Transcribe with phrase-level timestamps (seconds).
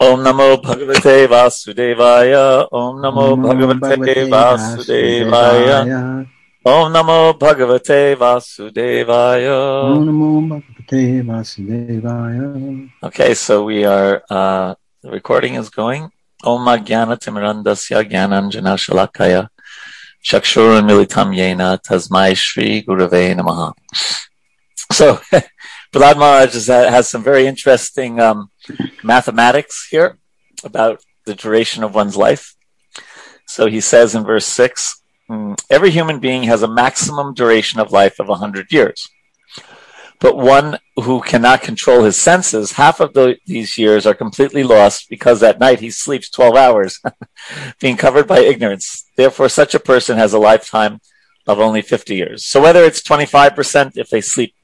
[0.00, 2.66] Om Namo Bhagavate Vasudevaya.
[2.72, 6.26] Om Namo Bhagavate Vasudevaya.
[6.66, 9.84] Om Namo Bhagavate Vasudevaya.
[9.84, 12.90] Om Namo Bhagavate Vasudevaya.
[13.04, 16.10] Okay, so we are, uh, the recording is going.
[16.42, 19.48] Om Jnana Timirandasya Jnananjana Shalakaya.
[20.24, 23.72] Chakshurun Militam Yena Tasmai Shri Gurave Namaha.
[24.90, 25.20] So,
[25.94, 28.50] Prahlad Maharaj has, has some very interesting um,
[29.02, 30.18] mathematics here
[30.62, 32.54] about the duration of one's life.
[33.46, 37.92] So he says in verse 6 mm, every human being has a maximum duration of
[37.92, 39.08] life of 100 years.
[40.20, 45.10] But one who cannot control his senses, half of the, these years are completely lost
[45.10, 47.00] because at night he sleeps 12 hours,
[47.80, 49.10] being covered by ignorance.
[49.16, 51.00] Therefore, such a person has a lifetime
[51.46, 52.46] of only 50 years.
[52.46, 54.54] So whether it's 25% if they sleep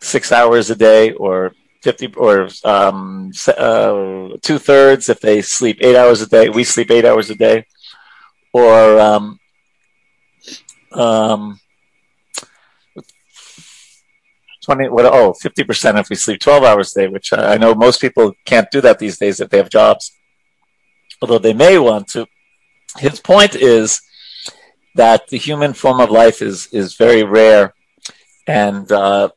[0.00, 1.52] six hours a day or
[1.84, 6.48] 50 or um, uh, two thirds if they sleep eight hours a day.
[6.48, 7.66] We sleep eight hours a day.
[8.54, 9.38] Or um,
[10.92, 11.60] um,
[14.64, 18.00] 20, what, oh, 50% if we sleep 12 hours a day, which I know most
[18.00, 20.10] people can't do that these days if they have jobs,
[21.20, 22.26] although they may want to.
[22.96, 24.00] His point is
[24.94, 27.74] that the human form of life is, is very rare
[28.46, 29.28] and uh,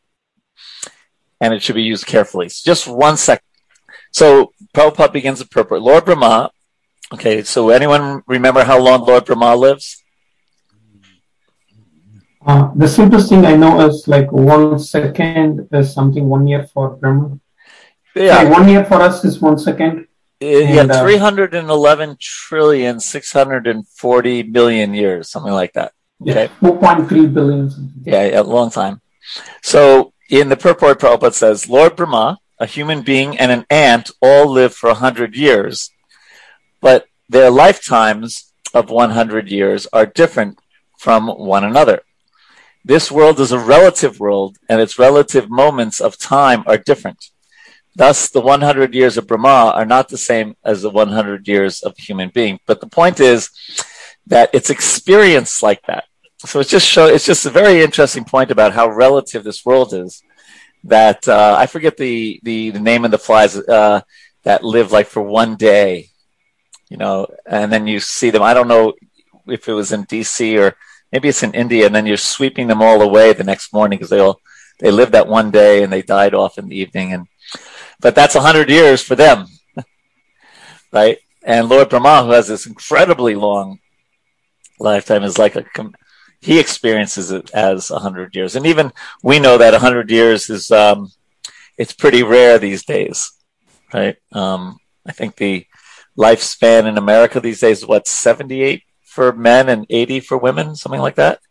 [1.42, 2.50] and it should be used carefully.
[2.50, 3.44] So just one second.
[4.12, 5.82] So Prabhupada begins the purport.
[5.82, 6.50] Lord Brahma,
[7.14, 10.04] okay, so anyone remember how long Lord Brahma lives?
[12.46, 16.92] Uh, the simplest thing I know is like one second is something one year for
[16.96, 17.40] Brahma.
[18.16, 20.08] Yeah, Sorry, one year for us is one second.
[20.40, 25.92] yeah, and, uh, 311 trillion 640 million years, something like that.
[26.22, 26.50] Okay.
[26.62, 27.70] Yeah, 2.3 billion.
[28.04, 29.02] Yeah, a long time.
[29.62, 34.48] So in the purport, Prabhupada says, Lord Brahma, a human being, and an ant all
[34.48, 35.92] live for 100 years,
[36.82, 40.60] but their lifetimes of 100 years are different
[40.98, 42.02] from one another.
[42.84, 47.32] This world is a relative world, and its relative moments of time are different.
[47.96, 51.98] Thus, the 100 years of Brahma are not the same as the 100 years of
[51.98, 52.60] human being.
[52.66, 53.50] But the point is
[54.28, 56.06] that it's experienced like that
[56.40, 59.94] so it's just show it's just a very interesting point about how relative this world
[59.94, 60.22] is
[60.84, 64.02] that uh, i forget the, the the name of the flies uh,
[64.44, 66.10] that live like for one day
[66.90, 68.42] you know and then you see them.
[68.42, 68.94] I don't know
[69.48, 70.76] if it was in dc or
[71.12, 74.10] maybe it's in india and then you're sweeping them all away the next morning because
[74.10, 74.40] they all
[74.80, 77.28] they lived that one day and they died off in the evening and
[78.00, 79.48] but that's a hundred years for them
[80.92, 81.18] right?
[81.44, 83.80] And lord brahma who has this incredibly long
[84.80, 85.64] lifetime is like a
[86.48, 88.56] he experiences it as 100 years.
[88.56, 91.12] And even we know that 100 years is, um,
[91.78, 93.34] it's pretty rare these days,
[93.94, 94.16] right?
[94.32, 95.68] Um, I think the
[96.18, 101.02] lifespan in America these days is what, 78 for men and 80 for women, something
[101.02, 101.42] like that?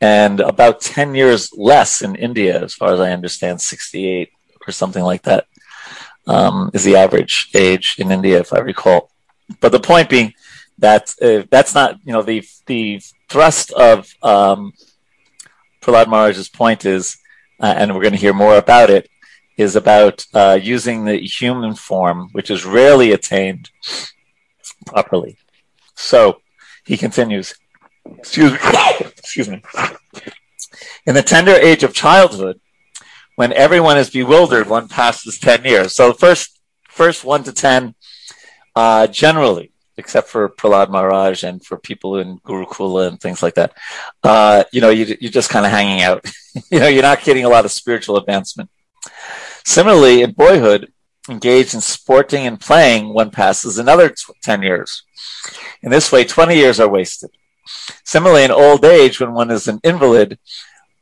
[0.00, 4.30] And about 10 years less in India, as far as I understand, 68
[4.68, 5.46] or something like that
[6.28, 9.10] um, is the average age in India, if I recall.
[9.60, 10.34] But the point being
[10.78, 14.72] that uh, that's not, you know, the the thrust of um,
[15.80, 17.18] Prahlad Maharaj's point is,
[17.60, 19.08] uh, and we're going to hear more about it,
[19.56, 23.70] is about uh, using the human form, which is rarely attained
[24.86, 25.36] properly.
[25.94, 26.40] So
[26.84, 27.54] he continues.
[28.06, 28.58] Excuse me.
[29.16, 29.62] excuse me.
[31.06, 32.60] In the tender age of childhood,
[33.34, 35.94] when everyone is bewildered, one passes ten years.
[35.94, 37.94] So first, first one to ten,
[38.76, 43.76] uh, generally, except for Prahlad Maharaj and for people in Gurukula and things like that.
[44.22, 46.24] Uh, you know, you, you're just kind of hanging out.
[46.70, 48.70] you know, you're not getting a lot of spiritual advancement.
[49.64, 50.92] Similarly, in boyhood,
[51.28, 55.02] engaged in sporting and playing, one passes another t- 10 years.
[55.82, 57.30] In this way, 20 years are wasted.
[58.04, 60.38] Similarly, in old age, when one is an invalid,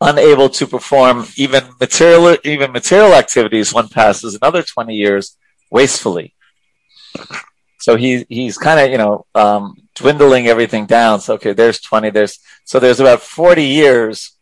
[0.01, 5.37] unable to perform even material, even material activities, one passes another 20 years
[5.71, 6.34] wastefully.
[7.86, 11.21] So he he's kind of you know um, dwindling everything down.
[11.21, 12.10] So okay, there's 20.
[12.10, 14.33] There's so there's about 40 years.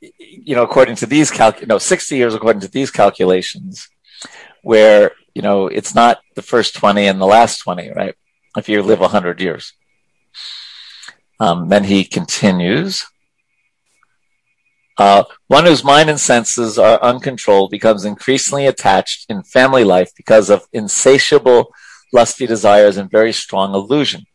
[0.00, 3.90] You know, according to these calc, no, 60 years according to these calculations,
[4.62, 8.14] where you know it's not the first 20 and the last 20, right?
[8.56, 9.74] If you live 100 years.
[11.38, 13.04] Um, then he continues.
[14.96, 20.48] Uh, one whose mind and senses are uncontrolled becomes increasingly attached in family life because
[20.48, 21.70] of insatiable
[22.12, 24.26] lusty desires, and very strong illusion.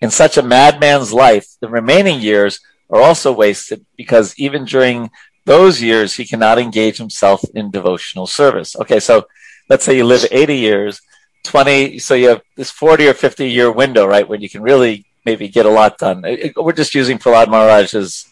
[0.00, 2.60] In such a madman's life, the remaining years
[2.90, 5.10] are also wasted because even during
[5.44, 8.76] those years, he cannot engage himself in devotional service.
[8.76, 9.26] Okay, so
[9.68, 11.00] let's say you live 80 years,
[11.44, 15.06] 20, so you have this 40 or 50 year window, right, when you can really
[15.24, 16.22] maybe get a lot done.
[16.56, 18.28] We're just using Prahlad Maharaj's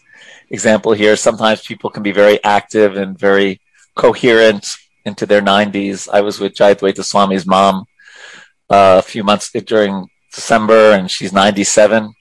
[0.49, 1.15] example here.
[1.15, 3.59] Sometimes people can be very active and very
[3.95, 4.65] coherent
[5.05, 6.07] into their 90s.
[6.11, 7.85] I was with Jayadvaita Swami's mom
[8.69, 12.13] uh, a few months during December, and she's 97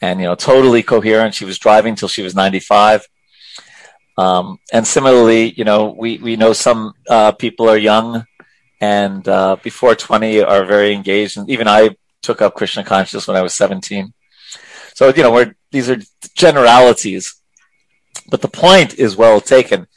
[0.00, 1.34] and you know totally coherent.
[1.34, 3.06] She was driving till she was 95.
[4.16, 8.24] Um, and similarly, you know, we, we know some uh, people are young
[8.80, 11.36] and uh, before 20 are very engaged.
[11.36, 14.12] And even I took up Krishna consciousness when I was 17.
[14.94, 15.98] So, you know, we're, these are
[16.36, 17.34] generalities,
[18.30, 19.88] but the point is well taken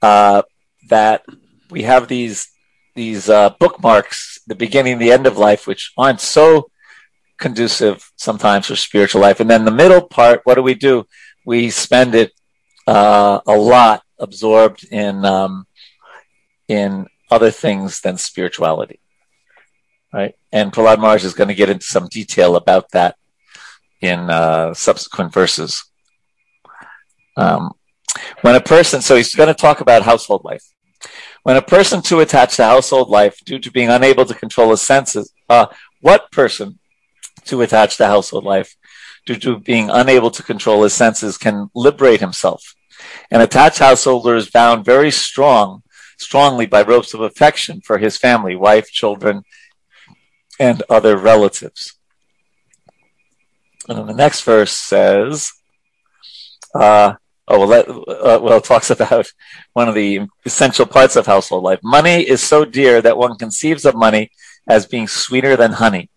[0.00, 0.42] uh,
[0.88, 1.24] that
[1.70, 2.48] we have these
[2.96, 6.70] these uh, bookmarks, the beginning, the end of life, which aren't so
[7.38, 9.38] conducive sometimes for spiritual life.
[9.38, 11.06] And then the middle part, what do we do?
[11.46, 12.32] We spend it
[12.84, 15.66] uh, a lot absorbed in um,
[16.66, 18.98] in other things than spirituality,
[20.12, 20.34] right?
[20.50, 23.14] And Prahlad Maharaj is going to get into some detail about that
[24.00, 25.84] in uh, subsequent verses.
[27.36, 27.72] Um,
[28.42, 30.64] when a person, so he's going to talk about household life.
[31.42, 34.82] When a person too attached to household life due to being unable to control his
[34.82, 35.66] senses, uh,
[36.00, 36.78] what person
[37.44, 38.76] too attached to household life
[39.24, 42.74] due to being unable to control his senses can liberate himself?
[43.30, 45.82] An attached householder is bound very strong,
[46.18, 49.42] strongly by ropes of affection for his family, wife, children,
[50.58, 51.94] and other relatives.
[53.88, 55.52] And the next verse says,
[56.74, 57.14] uh,
[57.50, 59.32] oh, well, that, uh, well, talks about
[59.72, 61.80] one of the essential parts of household life.
[61.82, 64.30] Money is so dear that one conceives of money
[64.68, 66.08] as being sweeter than honey.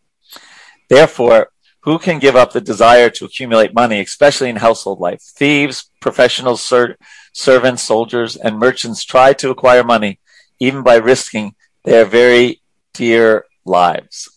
[0.90, 1.50] Therefore,
[1.82, 5.22] who can give up the desire to accumulate money, especially in household life?
[5.22, 6.98] Thieves, professional ser-
[7.34, 10.20] servants, soldiers, and merchants try to acquire money,
[10.60, 12.62] even by risking their very
[12.94, 14.30] dear lives.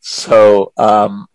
[0.00, 1.26] So, um,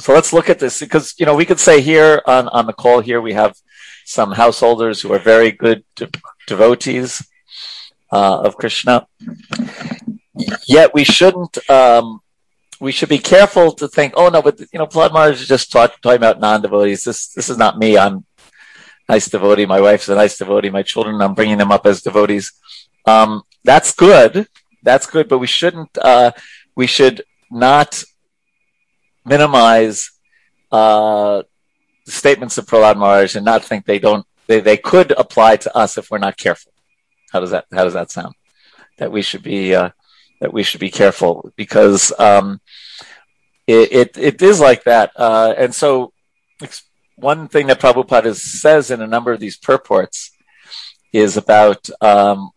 [0.00, 2.72] so let's look at this because you know we could say here on on the
[2.72, 3.54] call here we have
[4.12, 6.10] some householders who are very good de-
[6.46, 7.10] devotees
[8.12, 9.06] uh, of Krishna.
[10.66, 12.20] Yet we shouldn't um,
[12.82, 15.70] we should be careful to think, oh no, but you know, Prahlad Maharaj is just
[15.70, 17.04] talk, talking about non-devotees.
[17.04, 17.96] This this is not me.
[17.96, 18.24] I'm
[19.08, 19.66] a nice devotee.
[19.66, 20.70] My wife's a nice devotee.
[20.70, 22.52] My children, I'm bringing them up as devotees.
[23.06, 24.48] Um, that's good.
[24.82, 25.96] That's good, but we shouldn't.
[25.96, 26.32] Uh,
[26.74, 27.22] we should
[27.52, 28.02] not
[29.24, 30.10] minimize
[30.72, 31.42] uh,
[32.06, 34.26] statements of Prahlad Maharaj and not think they don't.
[34.46, 36.72] They they could apply to us if we're not careful.
[37.32, 38.34] How does that How does that sound?
[38.98, 39.74] That we should be.
[39.74, 39.90] Uh,
[40.42, 42.60] that we should be careful because um,
[43.68, 45.12] it, it, it is like that.
[45.14, 46.12] Uh, and so,
[47.14, 50.32] one thing that Prabhupada says in a number of these purports
[51.12, 52.50] is about um,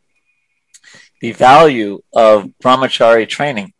[1.21, 3.71] the value of brahmachari training.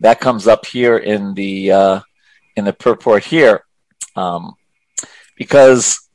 [0.00, 2.00] That comes up here in the uh,
[2.56, 3.64] in the purport here,
[4.16, 4.54] um,
[5.40, 6.06] because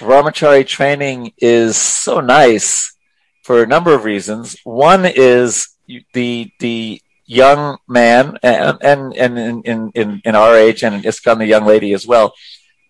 [0.00, 2.96] brahmachari training is so nice
[3.44, 4.56] for a number of reasons.
[4.64, 5.68] One is
[6.14, 11.38] the the young man and and, and in, in, in our age and in ISKCON
[11.38, 12.34] the young lady as well.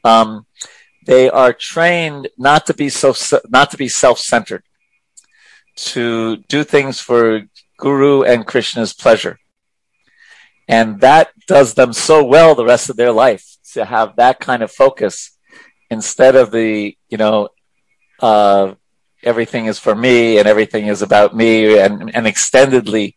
[0.03, 0.47] Um,
[1.05, 3.13] they are trained not to be so
[3.49, 4.63] not to be self-centered,
[5.93, 7.43] to do things for
[7.77, 9.39] Guru and Krishna's pleasure,
[10.71, 14.63] and that does them so well the rest of their life to have that kind
[14.63, 15.37] of focus
[15.91, 17.49] instead of the you know
[18.21, 18.75] uh,
[19.23, 23.15] everything is for me and everything is about me and, and extendedly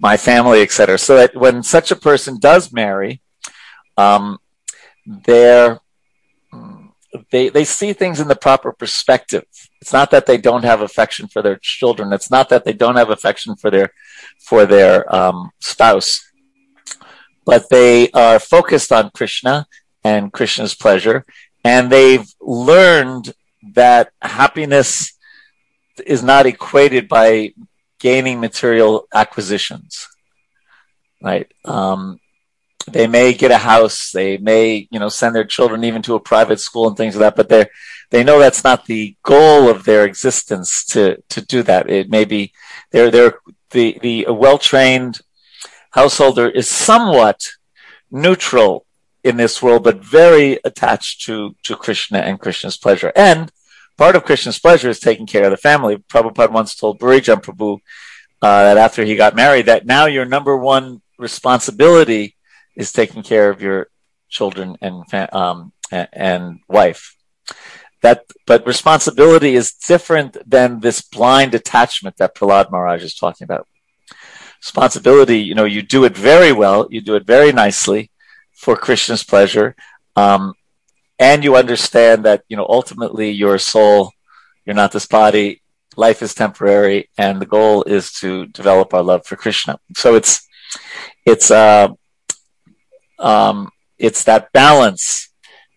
[0.00, 0.98] my family, etc.
[0.98, 3.20] So that when such a person does marry,
[3.96, 4.38] um,
[5.06, 5.80] they're,
[7.30, 9.44] they, they see things in the proper perspective.
[9.80, 12.12] It's not that they don't have affection for their children.
[12.12, 13.92] It's not that they don't have affection for their,
[14.38, 16.27] for their um, spouse,
[17.48, 19.66] but they are focused on Krishna
[20.04, 21.24] and Krishna's pleasure.
[21.64, 23.32] And they've learned
[23.72, 25.16] that happiness
[26.06, 27.54] is not equated by
[27.98, 30.08] gaining material acquisitions,
[31.22, 31.50] right?
[31.64, 32.20] Um,
[32.86, 36.20] they may get a house, they may, you know, send their children even to a
[36.20, 37.64] private school and things like that, but they
[38.10, 41.88] they know that's not the goal of their existence to to do that.
[41.88, 42.52] It may be
[42.92, 43.38] they're they're
[43.70, 45.22] the the well trained
[45.90, 47.48] householder is somewhat
[48.10, 48.86] neutral
[49.24, 53.12] in this world, but very attached to to Krishna and Krishna's pleasure.
[53.16, 53.50] And
[53.96, 55.96] part of Krishna's pleasure is taking care of the family.
[55.96, 57.78] Prabhupada once told Burijan Prabhu
[58.40, 62.36] uh, that after he got married, that now your number one responsibility
[62.76, 63.88] is taking care of your
[64.28, 65.02] children and
[65.32, 67.16] um, and wife.
[68.00, 73.66] That, but responsibility is different than this blind attachment that Prahlad Maharaj is talking about.
[74.58, 78.10] Responsibility, you know, you do it very well, you do it very nicely
[78.52, 79.76] for Krishna's pleasure,
[80.16, 80.54] um,
[81.18, 84.12] and you understand that you know ultimately your soul,
[84.64, 85.62] you're not this body.
[85.96, 89.78] Life is temporary, and the goal is to develop our love for Krishna.
[89.96, 90.46] So it's
[91.24, 91.88] it's uh,
[93.18, 95.28] um, it's that balance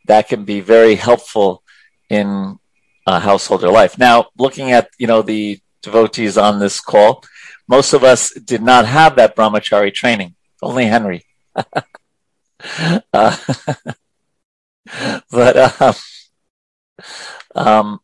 [0.05, 1.63] that can be very helpful
[2.09, 2.59] in
[3.07, 3.97] a householder life.
[3.97, 7.23] Now, looking at you know the devotees on this call,
[7.71, 10.35] most of us did not have that brahmachari training.
[10.61, 11.23] Only Henry.
[13.13, 13.37] uh,
[15.31, 15.95] but um,
[17.55, 17.99] um,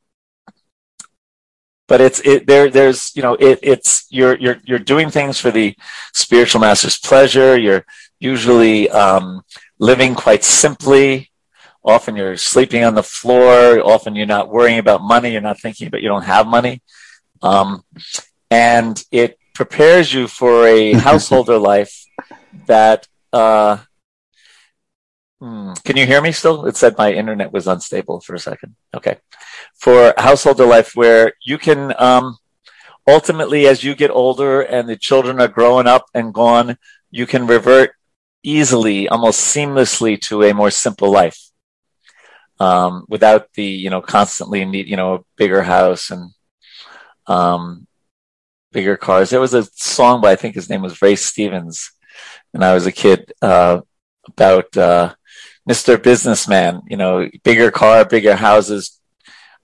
[1.87, 5.51] but it's it there there's you know it it's you're you're you're doing things for
[5.51, 5.75] the
[6.13, 7.57] spiritual master's pleasure.
[7.57, 7.85] You're
[8.19, 9.41] usually um,
[9.79, 11.29] living quite simply.
[11.83, 13.81] Often you're sleeping on the floor.
[13.83, 15.31] Often you're not worrying about money.
[15.31, 16.81] You're not thinking about you don't have money.
[17.41, 17.83] Um,
[18.49, 22.05] and it prepares you for a householder life
[22.67, 23.77] that uh,
[25.39, 25.73] Hmm.
[25.85, 26.65] Can you hear me still?
[26.65, 28.75] It said my internet was unstable for a second.
[28.95, 29.17] Okay.
[29.75, 32.37] For householder life where you can, um,
[33.07, 36.77] ultimately, as you get older and the children are growing up and gone,
[37.11, 37.91] you can revert
[38.41, 41.39] easily, almost seamlessly to a more simple life.
[42.59, 46.31] Um, without the, you know, constantly need, you know, a bigger house and,
[47.27, 47.86] um,
[48.71, 49.29] bigger cars.
[49.29, 51.91] There was a song by, I think his name was Ray Stevens,
[52.53, 53.81] and I was a kid, uh,
[54.27, 55.15] about, uh,
[55.69, 56.01] Mr.
[56.01, 58.99] Businessman, you know, bigger car, bigger houses,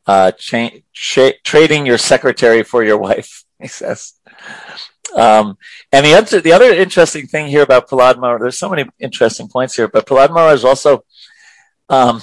[0.05, 4.13] uh, cha- tra- trading your secretary for your wife, he says.
[5.15, 5.57] Um,
[5.91, 9.47] and the other, the other interesting thing here about Prahlad Maharaj, there's so many interesting
[9.47, 11.05] points here, but Prahlad Maharaj is also,
[11.87, 12.21] um,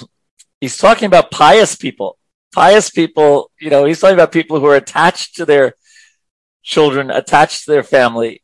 [0.59, 2.17] he's talking about pious people.
[2.53, 5.73] Pious people, you know, he's talking about people who are attached to their
[6.63, 8.41] children, attached to their family,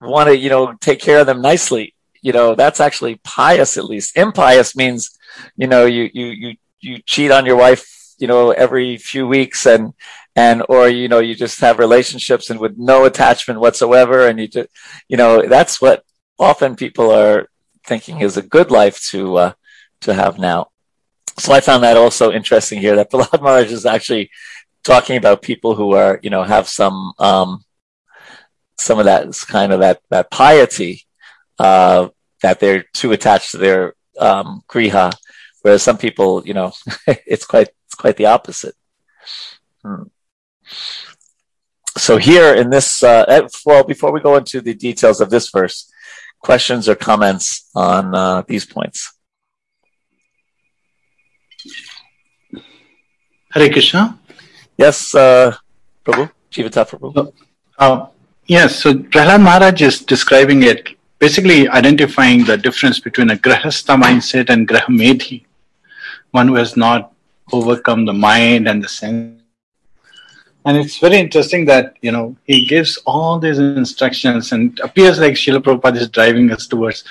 [0.00, 3.84] want to, you know, take care of them nicely you know, that's actually pious at
[3.84, 4.16] least.
[4.16, 5.16] Impious means,
[5.56, 9.66] you know, you, you, you, you cheat on your wife, you know, every few weeks
[9.66, 9.92] and,
[10.34, 14.26] and, or, you know, you just have relationships and with no attachment whatsoever.
[14.26, 14.68] And you just,
[15.08, 16.04] you know, that's what
[16.38, 17.48] often people are
[17.86, 19.52] thinking is a good life to, uh,
[20.00, 20.70] to have now.
[21.38, 24.30] So I found that also interesting here that Prahlad Maharaj is actually
[24.84, 27.64] talking about people who are, you know, have some, um,
[28.76, 31.02] some of that kind of that, that piety,
[31.58, 32.08] uh,
[32.42, 35.12] that they're too attached to their um, griha,
[35.62, 36.72] whereas some people, you know,
[37.06, 38.74] it's quite it's quite the opposite.
[39.82, 40.04] Hmm.
[41.96, 45.50] So here in this, uh, eh, well, before we go into the details of this
[45.50, 45.90] verse,
[46.40, 49.12] questions or comments on uh, these points.
[53.50, 54.18] Hare Krishna.
[54.78, 55.56] Yes, uh,
[56.04, 57.32] Prabhu, Jivata Prabhu.
[57.76, 58.06] Uh,
[58.46, 64.50] yes, so Prahlad Maharaj is describing it basically identifying the difference between a grahastha mindset
[64.50, 65.44] and grahamedhi,
[66.30, 67.12] one who has not
[67.52, 69.34] overcome the mind and the sense.
[70.64, 75.32] And it's very interesting that, you know, he gives all these instructions and appears like
[75.32, 77.04] Srila Prabhupada is driving us towards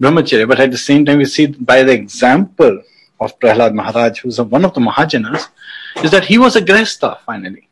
[0.00, 0.48] brahmacharya.
[0.48, 2.82] But at the same time, we see by the example
[3.20, 5.46] of Prahlad Maharaj, who's one of the Mahajanas,
[6.02, 7.68] is that he was a grahastha finally.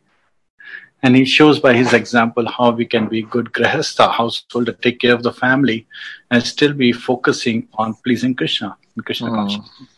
[1.05, 5.00] And he shows by his example how we can be good grahastha, household to take
[5.00, 5.87] care of the family
[6.31, 9.35] and still be focusing on pleasing Krishna and Krishna mm.
[9.35, 9.88] consciousness.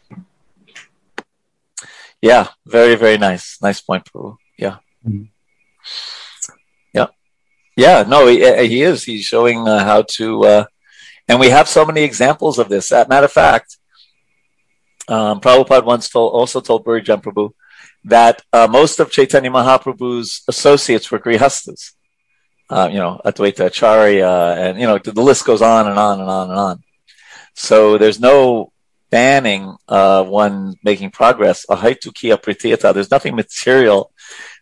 [2.22, 3.58] Yeah, very, very nice.
[3.60, 4.38] Nice point, Prabhu.
[4.58, 4.78] Yeah.
[5.06, 5.28] Mm.
[6.94, 7.08] Yeah.
[7.76, 9.04] Yeah, no, he, he is.
[9.04, 10.64] He's showing uh, how to, uh,
[11.28, 12.90] and we have so many examples of this.
[12.92, 13.76] As matter of fact,
[15.06, 17.52] um, Prabhupada once told, also told Burijan Prabhu
[18.04, 21.92] that uh, most of Chaitanya Mahaprabhu's associates were grihastas.
[22.70, 26.30] Uh, you know, Advaita Acharya, and you know, the list goes on and on and
[26.30, 26.82] on and on.
[27.54, 28.72] So there's no
[29.10, 31.66] banning uh, one making progress.
[31.68, 34.12] There's nothing material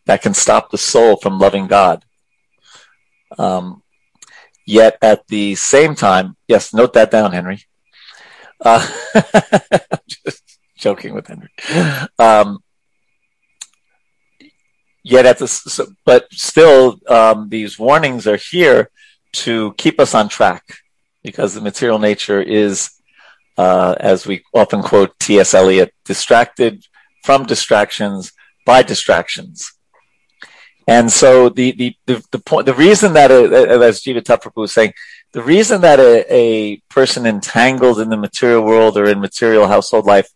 [0.06, 2.04] that can stop the soul from loving God.
[3.38, 3.82] Um,
[4.66, 7.64] yet at the same time, yes, note that down, Henry.
[8.60, 10.42] Uh, I'm just
[10.76, 11.48] joking with Henry.
[12.18, 12.58] Um,
[15.02, 18.90] yet at the but still um, these warnings are here
[19.32, 20.62] to keep us on track
[21.22, 22.90] because the material nature is
[23.58, 26.84] uh, as we often quote ts eliot distracted
[27.22, 28.32] from distractions
[28.64, 29.72] by distractions.
[30.88, 33.44] And so the the the, the point the reason that a,
[33.84, 34.92] as jiva Prabhu was saying
[35.32, 40.06] the reason that a, a person entangled in the material world or in material household
[40.06, 40.28] life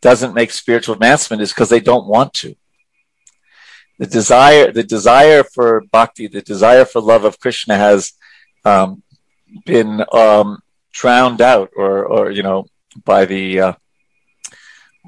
[0.00, 2.54] doesn't make spiritual advancement is because they don't want to
[4.04, 8.12] the desire the desire for bhakti the desire for love of krishna has
[8.64, 9.02] um,
[9.64, 10.58] been um,
[10.92, 12.66] drowned out or or you know
[13.04, 13.72] by the uh,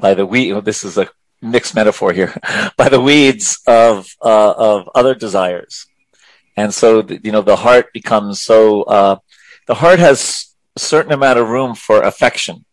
[0.00, 0.52] by the weed.
[0.52, 1.08] Oh, this is a
[1.42, 2.34] mixed metaphor here
[2.76, 5.86] by the weeds of uh, of other desires,
[6.56, 9.16] and so the, you know the heart becomes so uh,
[9.66, 12.64] the heart has a certain amount of room for affection,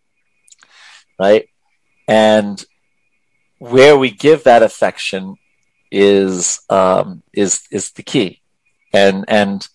[1.20, 1.48] right?
[2.08, 2.64] And
[3.60, 5.38] where we give that affection
[5.94, 8.42] is um, is is the key,
[8.92, 9.68] and and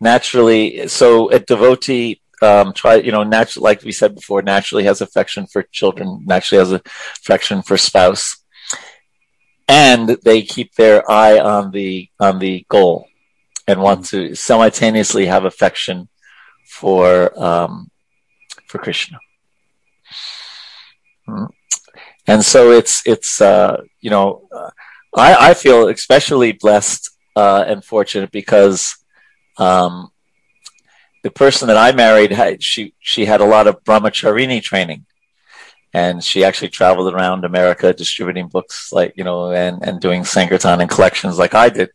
[0.00, 5.00] naturally, so a devotee um, try you know naturally like we said before naturally has
[5.00, 8.42] affection for children naturally has affection for spouse
[9.68, 13.06] and they keep their eye on the on the goal
[13.66, 16.08] and want to simultaneously have affection
[16.66, 17.90] for um,
[18.66, 19.18] for Krishna.
[21.26, 21.44] Hmm.
[22.26, 24.70] And so it's it's uh, you know uh,
[25.14, 28.96] I, I feel especially blessed uh, and fortunate because
[29.58, 30.10] um,
[31.22, 35.06] the person that I married she she had a lot of brahmacharini training,
[35.92, 40.80] and she actually traveled around America distributing books like you know and and doing sankirtan
[40.80, 41.90] and collections like I did,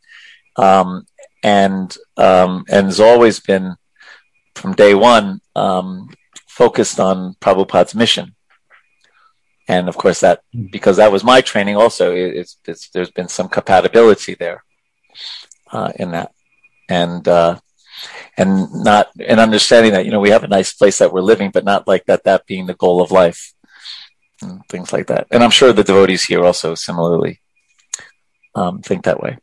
[0.55, 1.05] um,
[1.43, 3.75] and um, and has always been
[4.55, 6.09] from day one um,
[6.47, 8.36] focused on Prabhupada's mission.
[9.67, 13.50] And of course, that because that was my training, also it's, it's there's been some
[13.50, 14.63] compatibility there
[15.71, 16.31] uh, in that,
[16.88, 17.59] and uh,
[18.38, 21.51] and not and understanding that you know we have a nice place that we're living,
[21.51, 23.53] but not like that that being the goal of life,
[24.41, 25.27] and things like that.
[25.31, 27.41] And I'm sure the devotees here also similarly
[28.55, 29.38] um, think that way.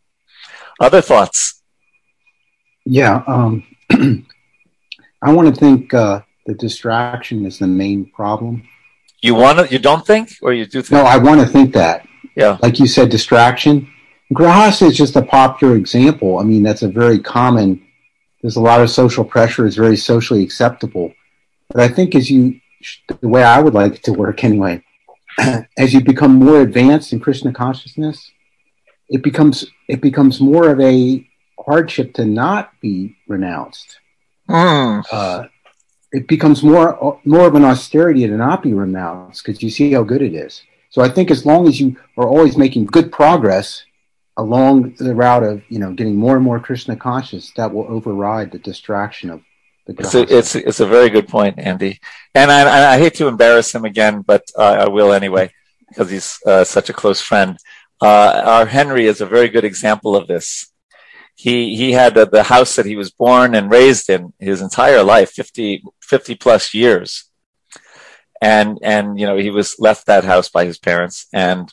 [0.81, 1.63] Other thoughts?
[2.85, 3.65] Yeah, um,
[5.23, 8.69] I want to think uh, the distraction is the main problem.
[9.25, 9.73] You want to?
[9.73, 11.03] You don't think, or you do think?
[11.03, 12.07] No, I want to think that.
[12.37, 12.59] Yeah.
[12.61, 13.91] Like you said, distraction.
[14.35, 16.39] Grahasa is just a popular example.
[16.39, 17.83] I mean, that's a very common.
[18.43, 19.67] There's a lot of social pressure.
[19.67, 21.15] It's very socially acceptable.
[21.71, 22.61] But I think as you,
[23.23, 24.85] the way I would like it to work anyway,
[25.79, 28.31] as you become more advanced in Krishna consciousness,
[29.09, 31.27] it becomes it becomes more of a
[31.59, 34.01] hardship to not be renounced.
[34.51, 35.03] Mm.
[35.11, 35.47] Uh,
[36.15, 40.05] it becomes more more of an austerity to not be renounced because you see how
[40.05, 40.63] good it is.
[40.91, 43.85] So I think as long as you are always making good progress
[44.37, 48.53] along the route of you know getting more and more Krishna conscious, that will override
[48.53, 49.43] the distraction of
[49.87, 49.95] the.
[49.99, 51.99] It's a, it's it's a very good point, Andy,
[52.33, 55.53] and I, I hate to embarrass him again, but uh, I will anyway
[55.89, 57.59] because he's uh, such a close friend.
[58.01, 60.71] Uh, our Henry is a very good example of this
[61.35, 65.03] he he had the, the house that he was born and raised in his entire
[65.03, 67.25] life 50, 50 plus years.
[68.41, 71.73] And and you know he was left that house by his parents and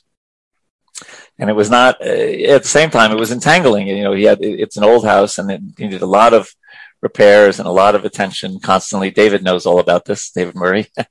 [1.37, 3.87] and it was not uh, at the same time it was entangling.
[3.87, 6.53] You know he had it's an old house and it needed a lot of
[7.01, 9.11] repairs and a lot of attention constantly.
[9.11, 10.87] David knows all about this david murray.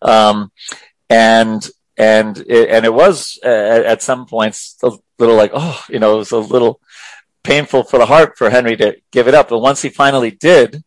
[0.00, 0.52] Um,
[1.10, 5.98] and and it, and it was uh, at some points a little like oh you
[5.98, 6.80] know it was a little
[7.44, 9.48] painful for the heart for Henry to give it up.
[9.48, 10.82] But once he finally did,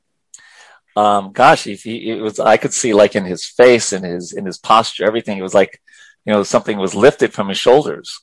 [0.96, 4.34] um, gosh, he, he, it was, I could see like in his face and his,
[4.34, 5.38] in his posture, everything.
[5.38, 5.82] It was like,
[6.26, 8.20] you know, something was lifted from his shoulders.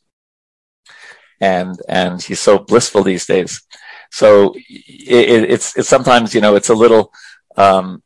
[1.40, 3.62] And, and he's so blissful these days.
[4.10, 7.12] So it, it's, it's sometimes, you know, it's a little,
[7.56, 8.02] um,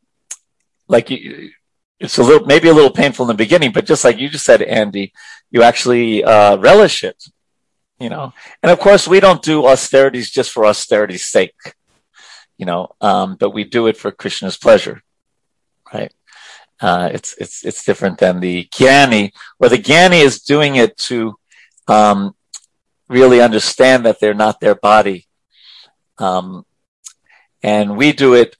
[0.87, 1.51] like you,
[1.99, 4.45] it's a little, maybe a little painful in the beginning, but just like you just
[4.45, 5.13] said, Andy,
[5.51, 7.23] you actually, uh, relish it
[7.99, 8.33] you know?
[8.61, 11.55] And of course we don't do austerities just for austerity's sake
[12.57, 15.01] you know um, but we do it for krishna's pleasure
[15.93, 16.13] right?
[16.81, 21.35] Uh, it's it's it's different than the gyani where the gyani is doing it to
[21.87, 22.35] um,
[23.07, 25.27] really understand that they're not their body.
[26.17, 26.65] Um,
[27.61, 28.57] and we do it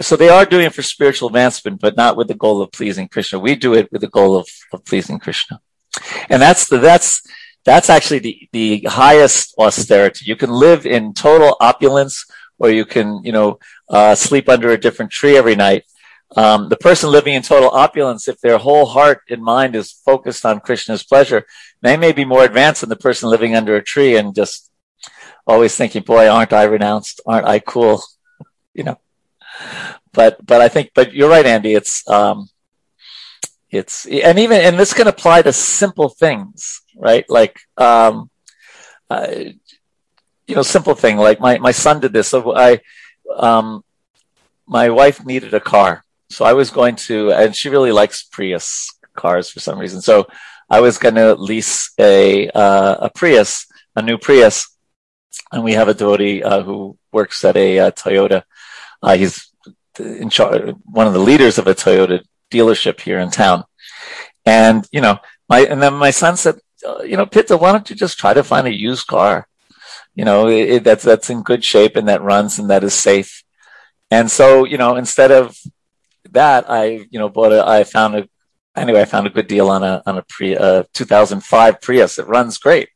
[0.00, 3.08] so they are doing it for spiritual advancement but not with the goal of pleasing
[3.08, 3.38] krishna.
[3.38, 5.60] We do it with the goal of, of pleasing krishna.
[6.28, 7.22] And that's the that's
[7.64, 10.24] that's actually the, the highest austerity.
[10.26, 12.24] You can live in total opulence
[12.58, 15.84] or you can, you know, uh, sleep under a different tree every night.
[16.36, 20.46] Um, the person living in total opulence, if their whole heart and mind is focused
[20.46, 21.44] on Krishna's pleasure,
[21.82, 24.70] they may be more advanced than the person living under a tree and just
[25.46, 27.20] always thinking, boy, aren't I renounced?
[27.26, 28.02] Aren't I cool?
[28.74, 28.98] you know,
[30.12, 31.74] but, but I think, but you're right, Andy.
[31.74, 32.48] It's, um,
[33.72, 37.28] it's, and even, and this can apply to simple things right?
[37.28, 38.30] Like, um,
[39.10, 39.34] uh,
[40.46, 41.16] you know, simple thing.
[41.16, 42.28] Like my, my son did this.
[42.28, 42.80] So I,
[43.36, 43.84] um,
[44.66, 46.04] my wife needed a car.
[46.30, 50.00] So I was going to, and she really likes Prius cars for some reason.
[50.00, 50.26] So
[50.70, 54.68] I was going to lease a, uh, a Prius, a new Prius.
[55.50, 58.44] And we have a devotee, uh, who works at a uh, Toyota.
[59.02, 59.50] Uh, he's
[59.98, 62.22] in charge, one of the leaders of a Toyota
[62.52, 63.64] dealership here in town.
[64.44, 67.88] And, you know, my, and then my son said, uh, you know, Pitta, why don't
[67.88, 69.48] you just try to find a used car?
[70.14, 72.94] You know, it, it, that's, that's in good shape and that runs and that is
[72.94, 73.42] safe.
[74.10, 75.56] And so, you know, instead of
[76.30, 78.28] that, I, you know, bought a, I found a,
[78.76, 82.18] anyway, I found a good deal on a, on a pre, uh, 2005 Prius.
[82.18, 82.88] It runs great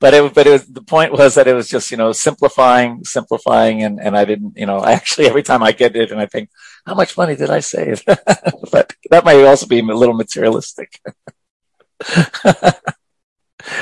[0.00, 3.04] but it, but it was, the point was that it was just, you know, simplifying,
[3.04, 3.82] simplifying.
[3.82, 6.50] And, and I didn't, you know, actually, every time I get it and I think,
[6.86, 8.02] how much money did I save?
[8.06, 11.00] but that might also be a little materialistic.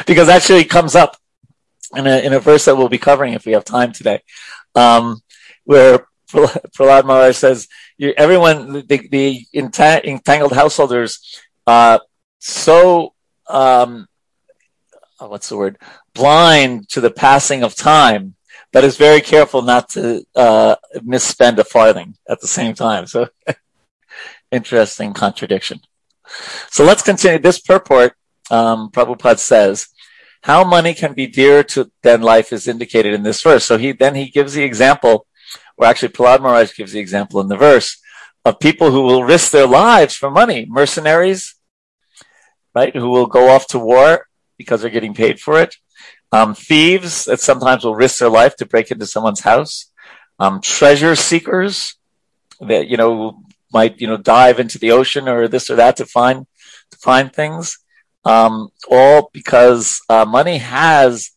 [0.06, 1.16] because actually it comes up
[1.94, 4.22] in a, in a verse that we'll be covering if we have time today,
[4.74, 5.20] um,
[5.64, 7.68] where Prahlad Maharaj says,
[8.00, 11.98] everyone, the, the entangled householders, uh,
[12.38, 13.14] so,
[13.48, 14.06] um,
[15.18, 15.78] what's the word?
[16.16, 18.34] blind to the passing of time,
[18.72, 23.06] but is very careful not to uh, misspend a farthing at the same time.
[23.06, 23.28] So,
[24.50, 25.80] interesting contradiction.
[26.70, 27.38] So let's continue.
[27.38, 28.14] This purport,
[28.50, 29.88] um, Prabhupada says,
[30.42, 33.64] how money can be dearer to than life is indicated in this verse.
[33.64, 35.26] So he then he gives the example,
[35.76, 38.00] or actually Prahlad Maharaj gives the example in the verse
[38.44, 41.56] of people who will risk their lives for money, mercenaries,
[42.74, 45.74] right, who will go off to war because they're getting paid for it,
[46.32, 49.90] um, thieves that sometimes will risk their life to break into someone's house.
[50.38, 51.94] Um, treasure seekers
[52.60, 56.06] that, you know, might, you know, dive into the ocean or this or that to
[56.06, 56.46] find,
[56.90, 57.78] to find things.
[58.24, 61.30] Um, all because, uh, money has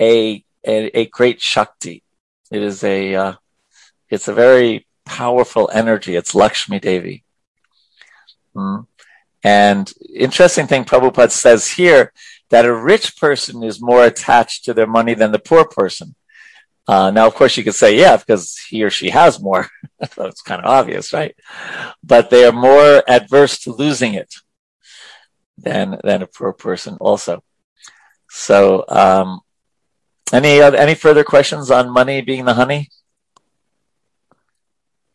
[0.00, 2.02] a, a, a, great Shakti.
[2.50, 3.32] It is a, uh,
[4.10, 6.16] it's a very powerful energy.
[6.16, 7.22] It's Lakshmi Devi.
[8.56, 8.86] Mm.
[9.44, 12.12] And interesting thing Prabhupada says here
[12.54, 16.14] that a rich person is more attached to their money than the poor person.
[16.86, 19.66] Uh, now, of course, you could say, yeah, because he or she has more.
[20.12, 21.34] so it's kind of obvious, right?
[22.04, 24.32] But they are more adverse to losing it
[25.58, 27.42] than than a poor person, also.
[28.30, 29.40] So, um,
[30.32, 32.88] any any further questions on money being the honey?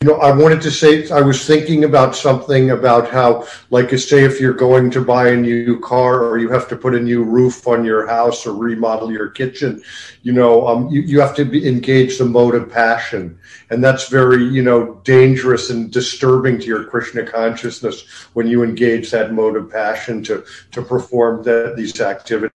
[0.01, 4.23] You know, I wanted to say, I was thinking about something about how, like, say,
[4.23, 7.21] if you're going to buy a new car or you have to put a new
[7.21, 9.83] roof on your house or remodel your kitchen,
[10.21, 13.37] you know, um, you, you have to be, engage the mode of passion.
[13.71, 19.11] And that's very, you know, dangerous and disturbing to your Krishna consciousness when you engage
[19.11, 22.55] that mode of passion to, to perform the, these activities.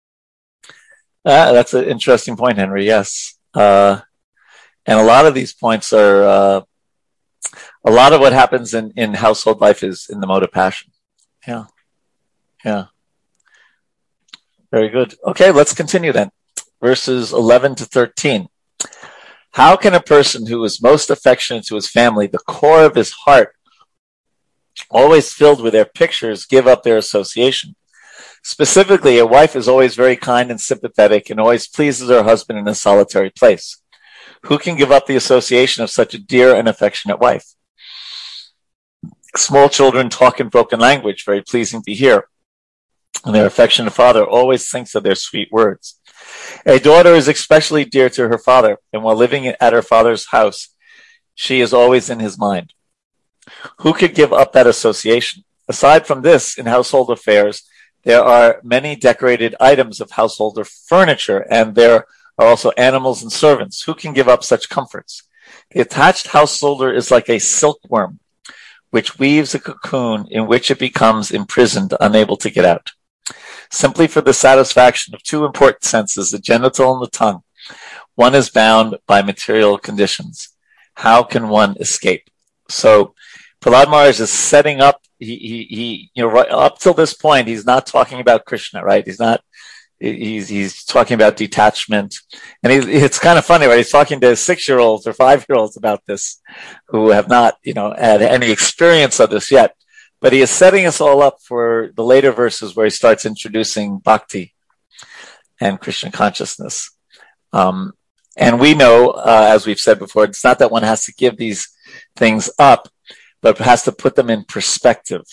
[1.24, 2.86] Uh, that's an interesting point, Henry.
[2.86, 3.36] Yes.
[3.52, 3.98] Uh,
[4.86, 6.60] and a lot of these points are, uh,
[7.84, 10.92] a lot of what happens in, in household life is in the mode of passion.
[11.46, 11.64] Yeah.
[12.64, 12.86] Yeah.
[14.70, 15.14] Very good.
[15.26, 16.30] Okay, let's continue then.
[16.80, 18.48] Verses 11 to 13.
[19.52, 23.10] How can a person who is most affectionate to his family, the core of his
[23.10, 23.54] heart,
[24.90, 27.74] always filled with their pictures, give up their association?
[28.42, 32.66] Specifically, a wife is always very kind and sympathetic and always pleases her husband in
[32.66, 33.82] a solitary place.
[34.44, 37.54] Who can give up the association of such a dear and affectionate wife?
[39.36, 42.28] Small children talk in broken language, very pleasing to hear.
[43.24, 46.00] And their affectionate father always thinks of their sweet words.
[46.66, 50.68] A daughter is especially dear to her father, and while living at her father's house,
[51.34, 52.74] she is always in his mind.
[53.78, 55.44] Who could give up that association?
[55.66, 57.62] Aside from this, in household affairs,
[58.04, 62.06] there are many decorated items of household furniture, and there
[62.38, 63.82] are also animals and servants.
[63.84, 65.22] Who can give up such comforts?
[65.70, 68.18] The attached householder is like a silkworm
[68.92, 72.90] which weaves a cocoon in which it becomes imprisoned, unable to get out.
[73.70, 77.42] Simply for the satisfaction of two important senses, the genital and the tongue,
[78.16, 80.50] one is bound by material conditions.
[80.94, 82.28] How can one escape?
[82.68, 83.14] So,
[83.62, 85.00] Prahlad Maharaj is setting up.
[85.18, 88.84] He, he, he, you know, right up till this point, he's not talking about Krishna,
[88.84, 89.06] right?
[89.06, 89.40] He's not
[90.02, 92.16] he's he's talking about detachment,
[92.62, 93.78] and he, it's kind of funny, right?
[93.78, 96.40] He's talking to six year olds or five year olds about this,
[96.88, 99.76] who have not, you know, had any experience of this yet.
[100.20, 103.98] But he is setting us all up for the later verses where he starts introducing
[103.98, 104.54] bhakti
[105.60, 106.90] and Krishna consciousness.
[107.52, 107.92] Um,
[108.36, 111.36] and we know, uh, as we've said before, it's not that one has to give
[111.36, 111.68] these
[112.16, 112.88] things up,
[113.40, 115.24] but has to put them in perspective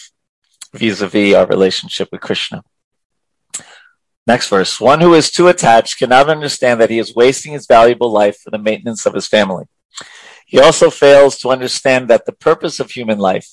[0.74, 2.64] vis-a-vis our relationship with Krishna.
[4.30, 4.80] Next verse.
[4.80, 8.52] One who is too attached cannot understand that he is wasting his valuable life for
[8.52, 9.66] the maintenance of his family.
[10.46, 13.48] He also fails to understand that the purpose of human life,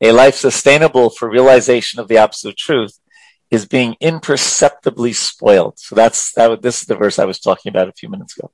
[0.00, 3.00] a life sustainable for realization of the absolute truth,
[3.50, 5.80] is being imperceptibly spoiled.
[5.80, 6.62] So that's that.
[6.62, 8.52] This is the verse I was talking about a few minutes ago.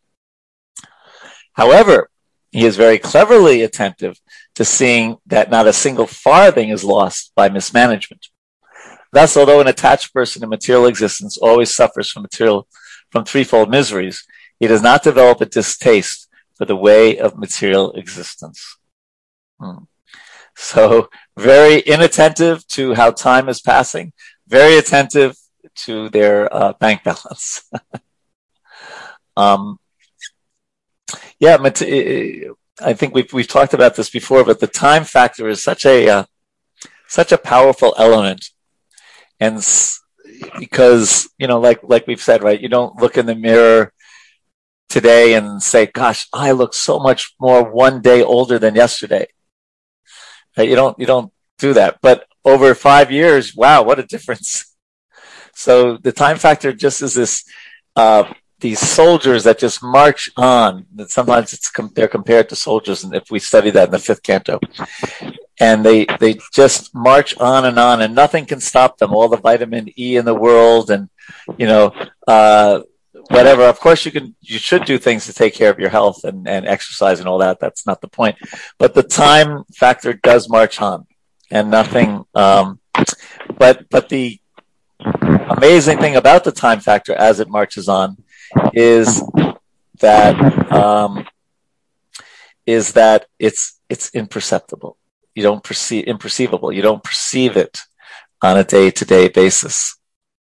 [1.53, 2.09] However,
[2.51, 4.19] he is very cleverly attentive
[4.55, 8.29] to seeing that not a single farthing is lost by mismanagement.
[9.13, 12.69] Thus, although an attached person in material existence always suffers from material
[13.11, 14.25] from threefold miseries,
[14.61, 18.77] he does not develop a distaste for the way of material existence.
[19.61, 19.85] Hmm.
[20.57, 24.13] So, very inattentive to how time is passing,
[24.49, 25.37] very attentive
[25.85, 27.63] to their uh, bank balance.
[29.37, 29.79] um,
[31.39, 31.57] yeah,
[32.81, 36.09] I think we've we've talked about this before, but the time factor is such a
[36.09, 36.25] uh,
[37.07, 38.51] such a powerful element,
[39.41, 39.57] and
[40.59, 42.61] because you know, like like we've said, right?
[42.61, 43.93] You don't look in the mirror
[44.89, 49.27] today and say, "Gosh, I look so much more one day older than yesterday."
[50.57, 50.69] Right?
[50.69, 54.65] You don't you don't do that, but over five years, wow, what a difference!
[55.55, 57.43] So the time factor just is this
[57.97, 60.87] uh, these soldiers that just march on.
[60.95, 63.99] That Sometimes it's com- they're compared to soldiers, and if we study that in the
[63.99, 64.61] fifth canto,
[65.61, 69.13] and they they just march on and on, and nothing can stop them.
[69.13, 71.09] All the vitamin E in the world, and
[71.57, 71.93] you know.
[72.27, 72.83] Uh,
[73.31, 73.65] whatever.
[73.65, 76.49] Of course, you can, you should do things to take care of your health and,
[76.49, 77.61] and exercise and all that.
[77.61, 78.37] That's not the point.
[78.79, 81.07] But the time factor does march on
[81.51, 82.81] and nothing, um,
[83.59, 84.41] but, but the
[85.51, 88.17] amazing thing about the time factor as it marches on
[88.73, 89.23] is
[90.01, 91.27] that um,
[92.67, 94.97] is that it's it's imperceptible.
[95.39, 96.75] You don't perceive imperceivable.
[96.75, 97.79] You don't perceive it
[98.43, 99.97] on a day to day basis,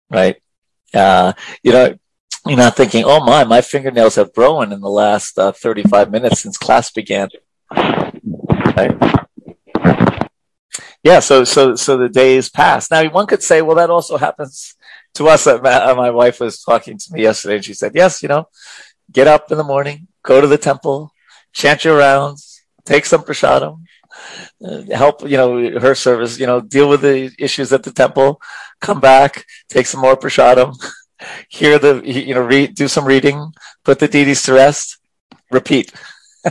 [0.10, 0.38] right?
[0.92, 1.96] Uh, you know,
[2.48, 6.42] you're not thinking, "Oh my, my fingernails have grown in the last uh, 35 minutes
[6.42, 7.30] since class began."
[7.70, 8.98] Right?
[11.04, 12.90] Yeah, so so so the days pass.
[12.90, 14.74] Now one could say, well, that also happens
[15.14, 15.60] to us, uh,
[15.96, 18.48] my wife was talking to me yesterday and she said, yes, you know,
[19.12, 21.12] get up in the morning, go to the temple,
[21.54, 23.99] chant your rounds, take some prasadam, uh,
[24.94, 28.42] help, you know, her service, you know, deal with the issues at the temple,
[28.82, 30.76] come back, take some more prasadam,
[31.50, 34.98] hear the, you know, read, do some reading, put the deities to rest,
[35.52, 35.92] repeat.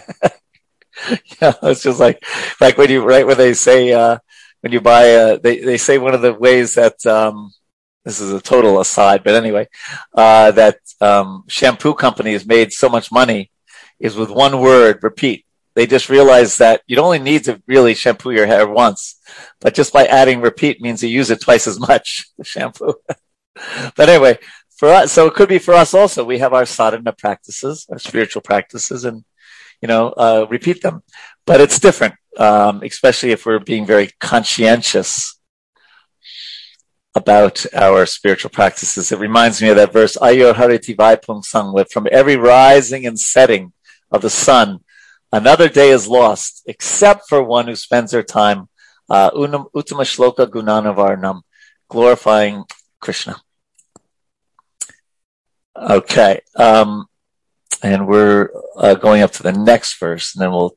[1.40, 2.23] yeah, it's just like,
[2.61, 4.18] like when you, right, when they say, uh,
[4.61, 7.53] when you buy, uh, they, they say one of the ways that, um,
[8.05, 9.68] this is a total aside, but anyway,
[10.14, 13.51] uh, that um, shampoo companies made so much money
[14.01, 15.44] is with one word, repeat.
[15.79, 19.21] They just realized that you'd only need to really shampoo your hair once,
[19.61, 22.95] but just by adding repeat means you use it twice as much, the shampoo.
[23.95, 24.38] but anyway,
[24.77, 26.25] for us, so it could be for us also.
[26.25, 29.25] We have our sadhana practices, our spiritual practices, and
[29.81, 31.05] you know, uh, repeat them.
[31.47, 35.38] But it's different, um, especially if we're being very conscientious
[37.14, 39.12] about our spiritual practices.
[39.12, 43.73] It reminds me of that verse, Ayor Hariti Vaipung Sangwit, from every rising and setting
[44.11, 44.81] of the sun,
[45.33, 48.69] another day is lost, except for one who spends their time,
[49.09, 51.43] uh, Uttama Shloka Gunanavarnam,
[51.88, 52.64] glorifying
[53.01, 53.37] Krishna.
[55.77, 56.41] Okay.
[56.57, 57.07] Um,
[57.83, 60.77] and we're uh, going up to the next verse, and then we'll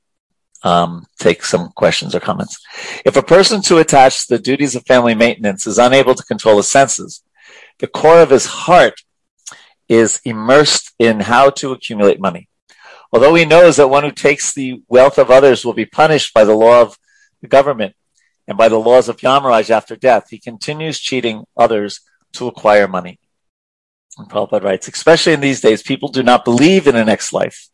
[0.64, 2.60] um, take some questions or comments.
[3.04, 6.58] If a person too attached to the duties of family maintenance is unable to control
[6.58, 7.24] his senses,
[7.80, 9.02] the core of his heart
[9.90, 12.48] is immersed in how to accumulate money.
[13.12, 16.46] Although he knows that one who takes the wealth of others will be punished by
[16.46, 16.98] the law of
[17.42, 17.96] the government
[18.48, 22.02] and by the laws of Yamaraj after death, he continues cheating others
[22.34, 23.20] to acquire money.
[24.18, 27.70] And Prabhupada writes, especially in these days, people do not believe in a next life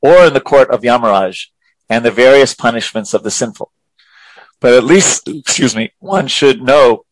[0.00, 1.46] or in the court of Yamaraj
[1.88, 3.70] and the various punishments of the sinful.
[4.60, 7.04] But at least, excuse me, one should know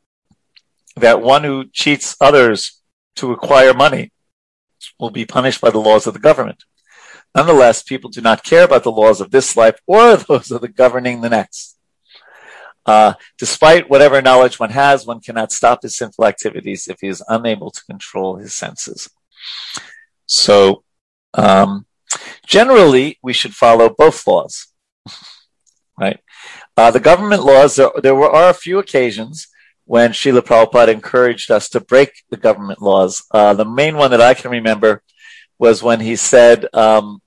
[0.97, 2.81] that one who cheats others
[3.17, 4.13] to acquire money
[4.99, 6.65] will be punished by the laws of the government.
[7.37, 10.69] Nonetheless, people do not care about the laws of this life or those of the
[10.69, 11.77] governing the next.
[12.85, 17.23] Uh, despite whatever knowledge one has, one cannot stop his sinful activities if he is
[17.29, 19.11] unable to control his senses.
[20.27, 20.83] So,
[21.35, 21.87] um,
[22.47, 24.69] Generally, we should follow both laws,
[25.99, 26.21] right?
[26.77, 29.49] Uh, the government laws, there, there were, are a few occasions
[29.85, 33.25] when Srila Prabhupada encouraged us to break the government laws.
[33.31, 35.03] Uh, the main one that I can remember
[35.59, 37.21] was when he said, um,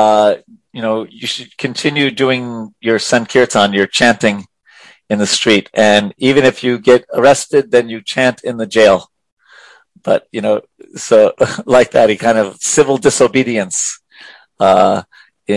[0.00, 0.30] uh,
[0.76, 4.38] you know, you should continue doing your Sankirtan, your chanting
[5.10, 5.66] in the street.
[5.92, 8.98] And even if you get arrested, then you chant in the jail
[10.06, 10.62] but you know,
[10.94, 11.34] so
[11.66, 14.00] like that, he kind of civil disobedience,
[14.60, 15.02] uh,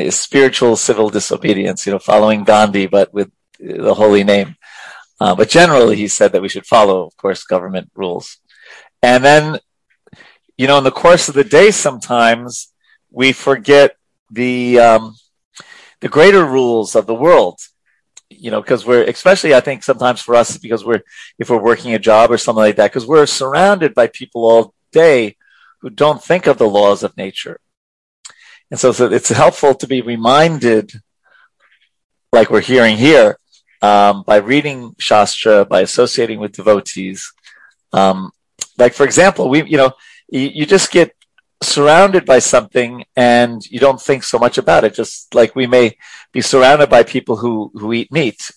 [0.10, 4.56] spiritual civil disobedience, you know, following Gandhi, but with the holy name.
[5.21, 8.38] Uh, but generally, he said that we should follow, of course, government rules.
[9.04, 9.60] And then,
[10.58, 12.73] you know, in the course of the day, sometimes
[13.12, 13.95] we forget
[14.32, 15.15] the um,
[16.02, 17.60] the greater rules of the world.
[18.30, 21.02] You know, because we're especially I think sometimes for us because we're
[21.39, 24.74] if we're working a job or something like that because we're surrounded by people all
[24.92, 25.36] day
[25.82, 27.60] who don't think of the laws of nature.
[28.72, 30.92] And so, so it's helpful to be reminded,
[32.32, 33.39] like we're hearing here,
[33.82, 37.32] um, by reading Shastra, by associating with devotees.
[37.94, 38.32] Um,
[38.78, 39.94] like, for example, we, you know,
[40.30, 41.15] you, you just get
[41.62, 44.93] surrounded by something and you don't think so much about it.
[44.93, 45.98] Just like we may
[46.32, 48.52] be surrounded by people who, who eat meat.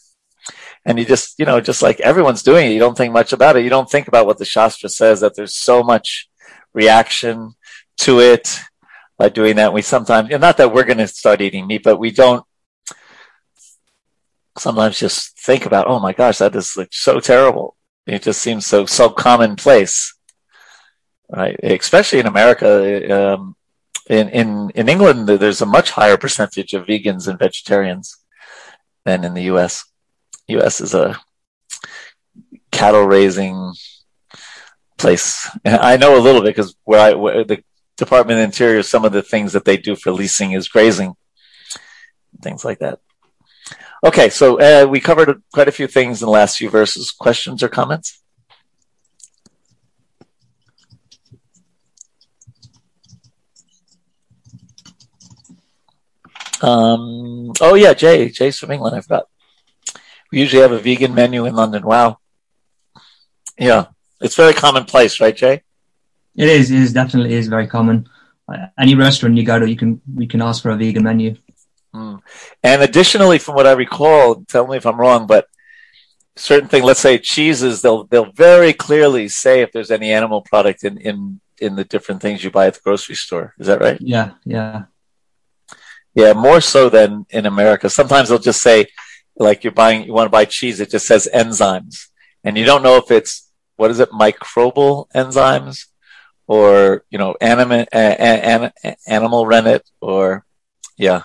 [0.85, 3.57] And you just, you know, just like everyone's doing it, you don't think much about
[3.57, 3.65] it.
[3.65, 6.29] You don't think about what the Shastra says, that there's so much
[6.73, 7.55] reaction
[7.99, 8.59] to it
[9.17, 9.73] by doing that.
[9.73, 12.45] We sometimes, not that we're going to start eating meat, but we don't
[14.59, 17.77] sometimes just think about, oh my gosh, that is like so terrible.
[18.07, 20.15] It just seems so so commonplace,
[21.33, 21.59] right?
[21.63, 23.33] Especially in America.
[23.35, 23.57] Um,
[24.09, 28.17] in in in England, there's a much higher percentage of vegans and vegetarians
[29.05, 29.85] than in the U.S.
[30.49, 30.81] U.S.
[30.81, 31.21] is a
[32.71, 33.73] cattle raising
[34.99, 35.49] place.
[35.65, 37.63] I know a little bit because where I where the
[37.97, 41.15] Department of Interior, some of the things that they do for leasing is grazing,
[42.43, 43.01] things like that.
[44.05, 47.13] Okay, so uh, we covered quite a few things in the last few verses.
[47.13, 48.22] Questions or comments?
[56.63, 58.29] Um, oh yeah, Jay.
[58.29, 58.97] Jay's from England.
[58.97, 59.27] I forgot.
[60.31, 61.85] We usually have a vegan menu in London.
[61.85, 62.19] Wow.
[63.59, 63.87] Yeah,
[64.21, 65.63] it's very commonplace, right, Jay?
[66.35, 66.71] It is.
[66.71, 68.09] It is definitely is very common.
[68.49, 71.37] Uh, any restaurant you go to, you can we can ask for a vegan menu.
[71.95, 72.21] Mm.
[72.63, 75.47] And additionally, from what I recall, tell me if I'm wrong, but
[76.37, 80.85] certain thing, let's say cheeses, they'll they'll very clearly say if there's any animal product
[80.85, 83.55] in in in the different things you buy at the grocery store.
[83.59, 83.99] Is that right?
[84.01, 84.85] Yeah, yeah,
[86.15, 86.33] yeah.
[86.33, 87.89] More so than in America.
[87.91, 88.87] Sometimes they'll just say,
[89.37, 92.09] like you're buying, you want to buy cheese, it just says enzymes,
[92.45, 95.87] and you don't know if it's what is it, microbial enzymes
[96.47, 97.87] or you know animal
[99.07, 100.45] animal rennet or
[100.99, 101.23] yeah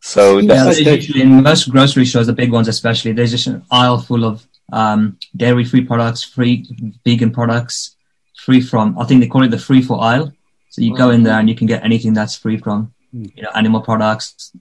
[0.00, 0.72] so yeah,
[1.14, 5.18] in most grocery stores the big ones especially there's just an aisle full of um,
[5.36, 6.64] dairy free products free
[7.04, 7.96] vegan products
[8.44, 10.32] free from i think they call it the free for aisle
[10.70, 12.92] so you go in there and you can get anything that's free from.
[13.12, 14.52] You know animal products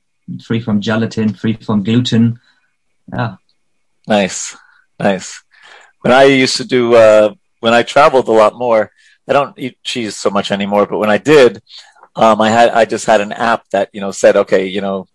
[0.43, 2.39] free from gelatin free from gluten
[3.13, 3.36] yeah
[4.07, 4.55] nice
[4.99, 5.43] nice
[6.01, 8.91] when i used to do uh, when i traveled a lot more
[9.27, 11.62] I don't eat cheese so much anymore, but when I did,
[12.15, 15.07] um, I had I just had an app that you know said, okay, you know,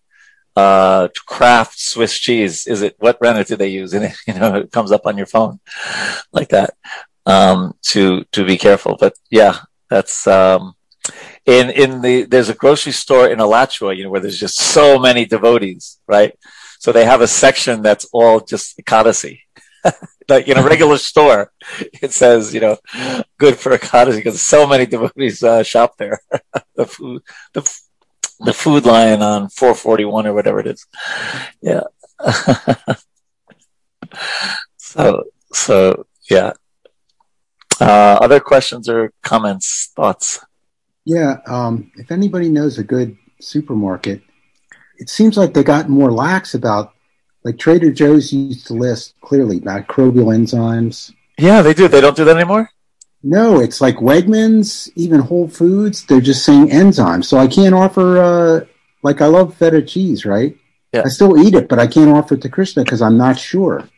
[0.54, 2.66] uh, Kraft Swiss cheese.
[2.66, 3.94] Is it what rennet do they use?
[3.94, 5.60] And it, you know, it comes up on your phone
[6.32, 6.74] like that
[7.24, 8.96] um, to to be careful.
[9.00, 10.74] But yeah, that's um,
[11.46, 14.98] in in the there's a grocery store in Alachua, you know, where there's just so
[14.98, 16.38] many devotees, right?
[16.78, 19.40] So they have a section that's all just Ekadasi.
[20.28, 21.52] like in a regular store,
[22.02, 22.76] it says, you know,
[23.38, 26.20] good for Ekadasi because so many devotees uh, shop there.
[26.74, 27.78] the food, the,
[28.40, 30.86] the food line on 441 or whatever it is.
[31.60, 31.82] Yeah.
[34.76, 36.52] so, so yeah.
[37.80, 40.40] Uh, other questions or comments, thoughts?
[41.04, 41.38] Yeah.
[41.46, 44.22] Um, if anybody knows a good supermarket,
[44.98, 46.94] it seems like they got more lax about
[47.44, 51.12] like Trader Joe's used to list clearly microbial enzymes.
[51.38, 51.88] Yeah, they do.
[51.88, 52.70] They don't do that anymore.
[53.22, 56.04] No, it's like Wegmans, even Whole Foods.
[56.06, 57.24] They're just saying enzymes.
[57.24, 58.18] So I can't offer.
[58.18, 58.60] Uh,
[59.02, 60.56] like I love feta cheese, right?
[60.92, 61.02] Yeah.
[61.04, 63.88] I still eat it, but I can't offer it to Krishna because I'm not sure.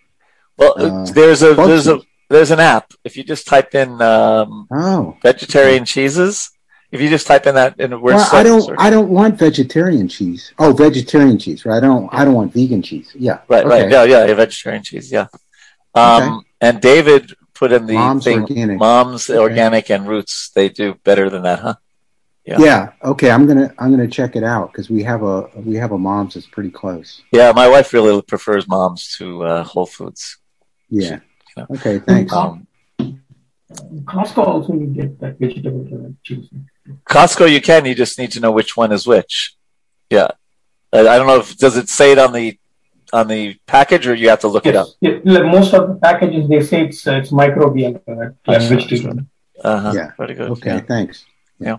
[0.56, 2.92] Well, uh, there's a there's a there's an app.
[3.02, 6.50] If you just type in um, oh vegetarian cheeses,
[6.94, 10.06] if you just type in that in word well, I don't I don't want vegetarian
[10.08, 10.52] cheese.
[10.60, 11.78] Oh, vegetarian cheese, right?
[11.78, 13.10] I don't I don't want vegan cheese.
[13.18, 13.40] Yeah.
[13.48, 13.82] Right, okay.
[13.82, 13.90] right.
[13.90, 15.26] Yeah, yeah, vegetarian cheese, yeah.
[15.96, 16.46] Um, okay.
[16.60, 18.78] and David put in the Mom's thing organic.
[18.78, 19.40] Mom's okay.
[19.40, 20.50] organic and roots.
[20.54, 21.74] They do better than that, huh?
[22.46, 22.58] Yeah.
[22.60, 22.92] Yeah.
[23.02, 25.74] Okay, I'm going to I'm going to check it out cuz we have a we
[25.74, 27.22] have a Mom's that's pretty close.
[27.32, 30.38] Yeah, my wife really prefers Mom's to uh, Whole Foods.
[30.90, 31.02] Yeah.
[31.02, 31.20] She, you
[31.56, 31.66] know.
[31.76, 32.32] Okay, thanks.
[32.32, 32.68] Um,
[34.04, 36.48] Costco also you get that vegetable cheese.
[37.08, 37.84] Costco, you can.
[37.86, 39.56] You just need to know which one is which.
[40.10, 40.28] Yeah,
[40.92, 42.58] I, I don't know if does it say it on the
[43.12, 44.94] on the package or you have to look yes.
[45.00, 45.44] it up.
[45.46, 49.24] most of the packages they say it's uh, it's microbial uh, vegetable.
[49.62, 49.92] Uh-huh.
[49.94, 50.10] Yeah.
[50.18, 50.50] Very good.
[50.50, 50.74] Okay.
[50.74, 50.80] Yeah.
[50.80, 51.24] Thanks.
[51.58, 51.78] Yeah.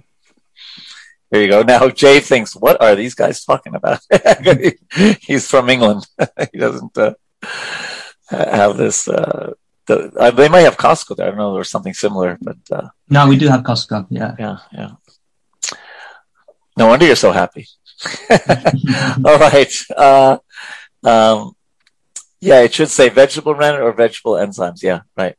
[1.30, 1.62] There you go.
[1.64, 4.00] Now Jay thinks, what are these guys talking about?
[5.22, 6.08] He's from England.
[6.52, 7.14] he doesn't uh,
[8.30, 9.54] have this uh,
[9.88, 11.28] the, uh, they might have Costco there.
[11.28, 14.08] I don't know, or something similar, but uh, no, we do have Costco.
[14.10, 14.92] Yeah, yeah, yeah.
[16.78, 17.68] No wonder you're so happy.
[19.26, 19.74] All right.
[19.96, 20.38] Uh,
[21.04, 21.56] um,
[22.42, 24.84] yeah, it should say vegetable rennet or vegetable enzymes.
[24.84, 25.36] Yeah, right.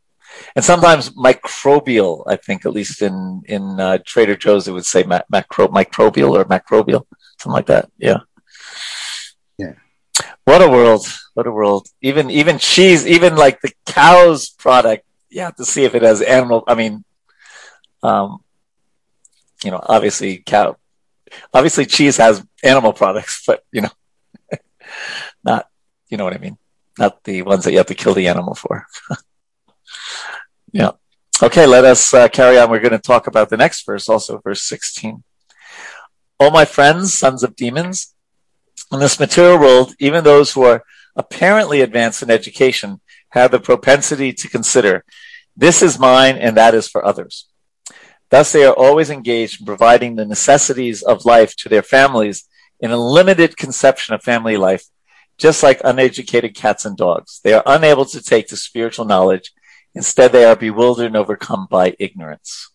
[0.55, 5.05] And sometimes microbial, I think, at least in in uh, Trader Joe's, it would say
[5.05, 7.07] macro, microbial or macrobial,
[7.38, 7.90] something like that.
[7.99, 8.20] Yeah.
[9.59, 9.74] Yeah.
[10.44, 11.07] What a world!
[11.37, 11.87] What a world!
[12.01, 16.22] Even even cheese, even like the cow's product, you have to see if it has
[16.22, 16.64] animal.
[16.66, 17.05] I mean,
[18.03, 18.39] um,
[19.62, 20.78] you know, obviously cow,
[21.53, 23.91] obviously cheese has animal products, but you know,
[25.45, 25.68] not,
[26.09, 26.57] you know what I mean?
[26.99, 28.87] Not the ones that you have to kill the animal for.
[30.72, 30.93] yeah.
[31.43, 32.70] Okay, let us uh, carry on.
[32.70, 35.22] We're going to talk about the next verse, also verse 16.
[36.41, 38.14] All my friends, sons of demons,
[38.91, 40.82] in this material world, even those who are
[41.16, 43.00] apparently advanced in education
[43.30, 45.04] have the propensity to consider
[45.56, 47.48] this is mine and that is for others.
[48.30, 52.46] Thus, they are always engaged in providing the necessities of life to their families
[52.80, 54.84] in a limited conception of family life,
[55.38, 57.40] just like uneducated cats and dogs.
[57.42, 59.52] They are unable to take to spiritual knowledge.
[59.94, 62.70] Instead, they are bewildered and overcome by ignorance.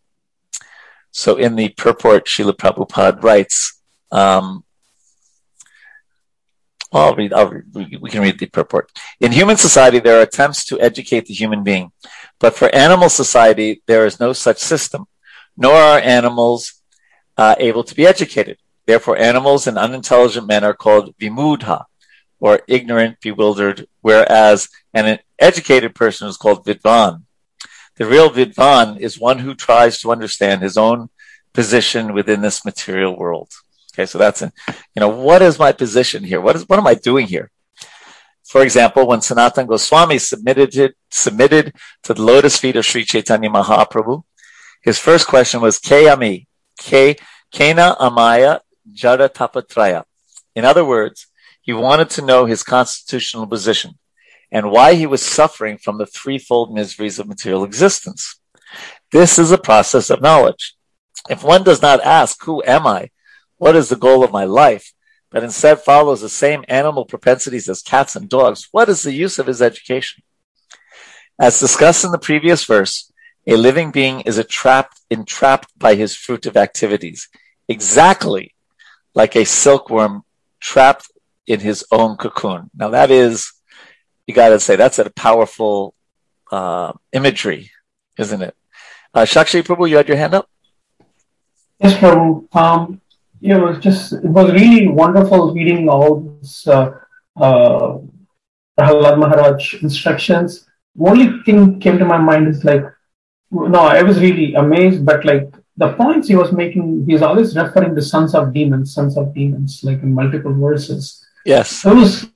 [1.12, 3.80] So, in the purport, Srila Prabhupada writes,
[4.12, 4.64] um,
[6.92, 8.92] I'll read, I'll read, we can read the purport.
[9.20, 11.92] In human society, there are attempts to educate the human being,
[12.40, 15.08] but for animal society, there is no such system
[15.58, 16.82] nor are animals
[17.38, 18.58] uh, able to be educated.
[18.86, 21.86] Therefore, animals and unintelligent men are called vimudha,
[22.40, 27.24] or ignorant, bewildered, whereas an educated person is called vidvan.
[27.98, 31.10] The real vidvan is one who tries to understand his own
[31.54, 33.52] position within this material world.
[33.94, 34.52] Okay, so that's, a,
[34.96, 36.40] you know, what is my position here?
[36.40, 37.52] What is, what am I doing here?
[38.46, 41.74] For example, when Sanatan Goswami submitted, it, submitted
[42.04, 44.24] to the lotus feet of Sri Chaitanya Mahaprabhu,
[44.82, 47.16] his first question was Kayami, K
[47.54, 48.62] Kena Amaya
[48.92, 50.04] Jada Tapatraya.
[50.56, 51.28] In other words,
[51.62, 54.00] he wanted to know his constitutional position
[54.52, 58.40] and why he was suffering from the threefold miseries of material existence.
[59.12, 60.76] This is a process of knowledge.
[61.30, 63.11] If one does not ask, who am I?
[63.62, 64.92] What is the goal of my life?
[65.30, 69.38] But instead follows the same animal propensities as cats and dogs, what is the use
[69.38, 70.24] of his education?
[71.40, 73.14] As discussed in the previous verse,
[73.46, 77.30] a living being is trapped, entrapped by his fruitive activities,
[77.68, 78.56] exactly
[79.14, 80.24] like a silkworm
[80.60, 81.12] trapped
[81.46, 82.72] in his own cocoon.
[82.76, 83.54] Now that is,
[84.26, 85.94] you got to say, that's a powerful
[86.52, 87.70] uh, imagery,
[88.18, 88.56] isn't it?
[89.14, 90.50] Uh, Shakshi Prabhu, you had your hand up?
[91.80, 92.56] Yes, Prabhu.
[92.56, 93.02] Um,
[93.42, 96.92] it was just, it was really wonderful reading all this uh,
[97.36, 97.98] uh,
[98.80, 100.68] Prahlad Maharaj instructions.
[101.00, 102.84] Only thing came to my mind is like,
[103.52, 107.96] no, I was really amazed, but like the points he was making, he's always referring
[107.96, 111.26] to sons of demons, sons of demons, like in multiple verses.
[111.46, 111.86] Yes.
[111.86, 112.28] I was,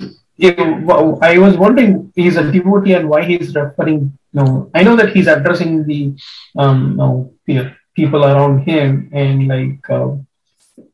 [0.41, 5.13] I was wondering, he's a devotee and why he's referring, you know, I know that
[5.15, 6.15] he's addressing the,
[6.57, 10.15] um, you know, people around him and like, uh,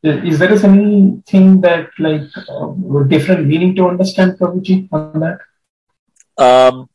[0.03, 5.39] is there is anything that like uh, different meaning to understand Prabhuji on that?
[6.37, 6.89] Um,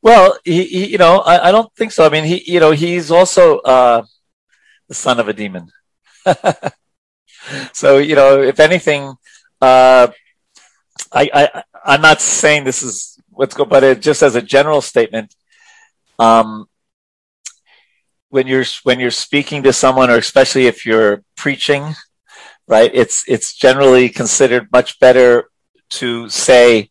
[0.00, 2.06] well, he, he you know, I, I, don't think so.
[2.06, 4.04] I mean, he, you know, he's also uh,
[4.88, 5.70] the son of a demon.
[7.72, 9.14] so, you know, if anything,
[9.60, 10.08] uh,
[11.12, 14.80] I, I, I'm not saying this is what's go, but it, just as a general
[14.80, 15.34] statement,
[16.18, 16.66] um,
[18.28, 21.94] when you're when you're speaking to someone, or especially if you're preaching,
[22.72, 22.90] right?
[22.94, 25.50] It's it's generally considered much better
[26.00, 26.88] to say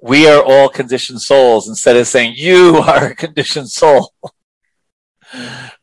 [0.00, 4.12] we are all conditioned souls instead of saying you are a conditioned soul.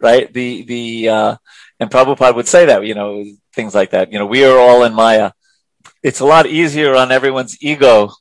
[0.02, 0.34] right?
[0.34, 1.36] The, the, uh,
[1.80, 3.24] and Prabhupada would say that, you know,
[3.54, 4.12] things like that.
[4.12, 5.32] You know, we are all in Maya.
[6.02, 8.12] It's a lot easier on everyone's ego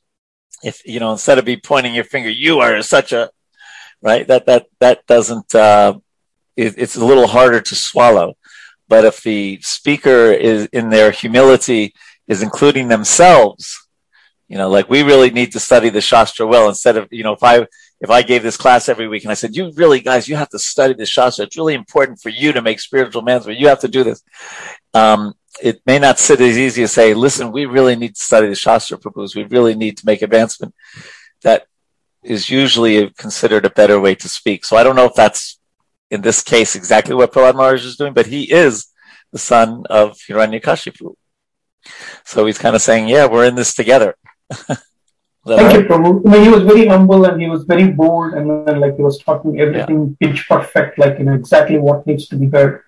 [0.63, 3.31] if, you know, instead of be pointing your finger, you are such a,
[4.01, 4.27] right?
[4.27, 5.99] That, that, that doesn't, uh,
[6.55, 8.37] it, it's a little harder to swallow.
[8.87, 11.93] But if the speaker is in their humility
[12.27, 13.87] is including themselves,
[14.47, 17.33] you know, like we really need to study the Shastra well instead of, you know,
[17.33, 17.67] if I,
[17.99, 20.49] if I gave this class every week and I said, you really guys, you have
[20.49, 21.45] to study the Shastra.
[21.45, 23.59] It's really important for you to make spiritual management.
[23.59, 24.23] You have to do this.
[24.93, 28.47] Um, it may not sit as easy as say, listen, we really need to study
[28.47, 29.35] the Shastra Prabhus.
[29.35, 30.73] We really need to make advancement.
[31.41, 31.65] That
[32.23, 34.65] is usually considered a better way to speak.
[34.65, 35.59] So I don't know if that's
[36.09, 38.87] in this case exactly what Prahlad Maharaj is doing, but he is
[39.31, 41.15] the son of Hiranyakashipu.
[42.25, 44.15] So he's kind of saying, yeah, we're in this together.
[45.47, 46.27] Thank you, Prabhu.
[46.27, 49.01] I mean, he was very humble and he was very bold, and then, like he
[49.01, 50.29] was talking everything yeah.
[50.29, 52.83] pitch perfect, like you know exactly what needs to be heard.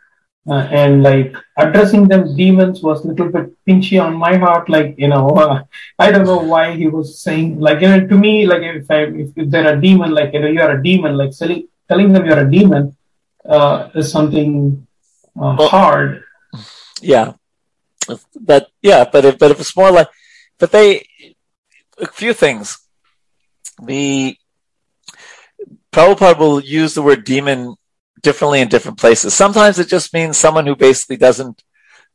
[0.47, 4.69] uh, and like addressing them demons was a little bit pinchy on my heart.
[4.69, 5.63] Like you know, uh,
[5.99, 9.01] I don't know why he was saying like you know to me like if I
[9.23, 12.11] if, if they're a demon like you know you are a demon like telling telling
[12.13, 12.95] them you're a demon
[13.49, 14.87] uh, is something
[15.35, 16.23] uh, well, hard.
[17.01, 17.33] Yeah,
[18.39, 20.07] but yeah, but if but if it's more like,
[20.59, 21.05] but they
[21.99, 22.79] a few things.
[23.81, 24.37] The
[25.91, 27.75] Prabhupada will use the word demon
[28.21, 29.33] differently in different places.
[29.33, 31.63] Sometimes it just means someone who basically doesn't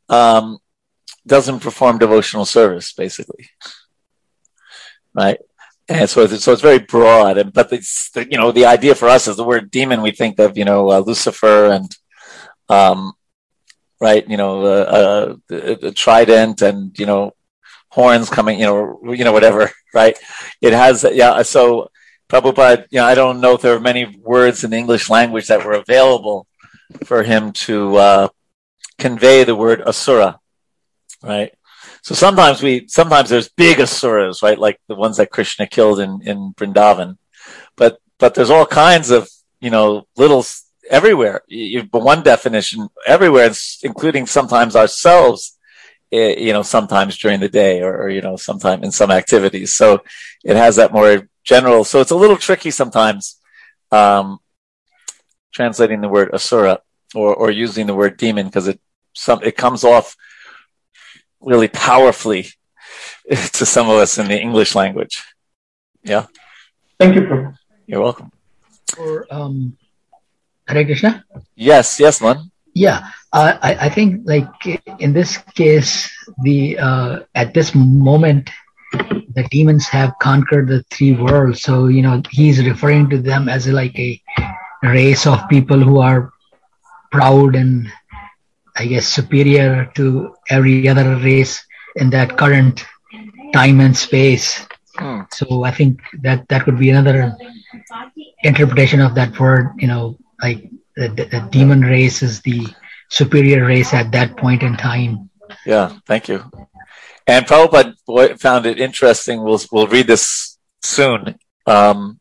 [0.09, 0.59] um,
[1.25, 3.49] doesn't perform devotional service, basically,
[5.13, 5.39] right?
[5.87, 7.37] And so, it's, so it's very broad.
[7.37, 10.01] And but it's you know the idea for us is the word demon.
[10.01, 11.95] We think of you know uh, Lucifer and
[12.69, 13.13] um,
[13.99, 17.33] right, you know, uh, uh, trident and you know
[17.89, 20.17] horns coming, you know, you know whatever, right?
[20.61, 21.41] It has yeah.
[21.43, 21.89] So
[22.29, 25.47] Prabhupada, you know, I don't know if there are many words in the English language
[25.47, 26.47] that were available
[27.03, 28.27] for him to uh,
[28.97, 30.39] convey the word asura,
[31.21, 31.53] right?
[32.05, 34.59] So sometimes we, sometimes there's big asuras, right?
[34.59, 37.17] Like the ones that Krishna killed in, in Vrindavan.
[37.75, 39.27] But, but there's all kinds of,
[39.59, 40.45] you know, little
[40.87, 41.41] everywhere.
[41.91, 43.51] But one definition everywhere,
[43.81, 45.57] including sometimes ourselves,
[46.11, 49.73] eh, you know, sometimes during the day or, or, you know, sometime in some activities.
[49.73, 50.03] So
[50.43, 51.83] it has that more general.
[51.85, 53.41] So it's a little tricky sometimes
[53.91, 54.37] um,
[55.51, 56.81] translating the word asura
[57.15, 58.79] or, or using the word demon because it
[59.13, 60.15] some it comes off
[61.45, 62.47] really powerfully
[63.29, 65.23] to some of us in the English language.
[66.03, 66.25] Yeah.
[66.99, 67.55] Thank you, Prabhu.
[67.87, 68.31] You're welcome.
[68.95, 69.77] For um,
[70.67, 71.23] Hare Krishna.
[71.55, 72.51] Yes, yes, man.
[72.73, 74.49] Yeah, uh, I, I think like
[74.99, 76.11] in this case,
[76.43, 78.49] the uh, at this moment
[79.35, 81.61] the demons have conquered the three worlds.
[81.61, 84.21] So, you know, he's referring to them as like a
[84.83, 86.31] race of people who are
[87.11, 87.91] proud and
[88.75, 91.65] I guess superior to every other race
[91.95, 92.85] in that current
[93.53, 94.65] time and space.
[94.95, 95.21] Hmm.
[95.31, 97.35] So I think that that could be another
[98.43, 102.67] interpretation of that word, you know, like the, the demon race is the
[103.09, 105.29] superior race at that point in time.
[105.65, 106.43] Yeah, thank you.
[107.27, 109.43] And Prabhupada found it interesting.
[109.43, 111.35] We'll, we'll read this soon.
[111.65, 112.19] Um,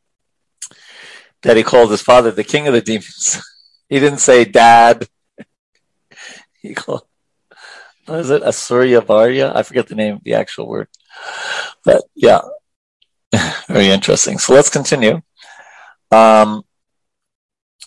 [1.43, 3.43] that he called his father the king of the demons.
[3.89, 5.07] he didn't say dad.
[6.65, 7.03] He called,
[8.09, 8.43] is it?
[8.43, 9.53] Asura Varya?
[9.55, 10.89] I forget the name the actual word.
[11.85, 12.41] But yeah,
[13.69, 14.39] very interesting.
[14.39, 15.21] So let's continue.
[16.11, 16.63] Um,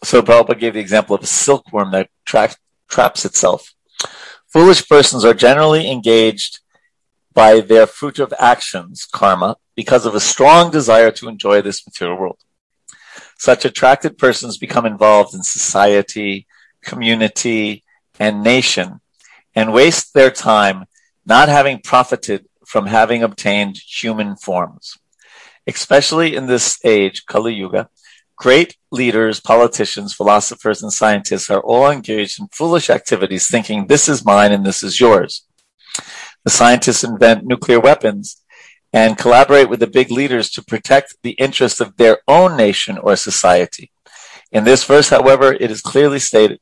[0.03, 2.55] so Prabhupada gave the example of a silkworm that tra-
[2.87, 3.73] traps itself.
[4.47, 6.59] Foolish persons are generally engaged
[7.33, 12.37] by their fruitive actions, karma, because of a strong desire to enjoy this material world.
[13.39, 16.45] Such attracted persons become involved in society,
[16.83, 17.83] community,
[18.19, 19.01] and nation,
[19.55, 20.85] and waste their time
[21.25, 24.97] not having profited from having obtained human forms.
[25.65, 27.89] Especially in this age, Kali Yuga,
[28.37, 34.23] great leaders, politicians, philosophers, and scientists are all engaged in foolish activities thinking this is
[34.23, 35.45] mine and this is yours.
[36.43, 38.41] The scientists invent nuclear weapons
[38.93, 43.15] and collaborate with the big leaders to protect the interests of their own nation or
[43.15, 43.91] society.
[44.51, 46.59] In this verse, however, it is clearly stated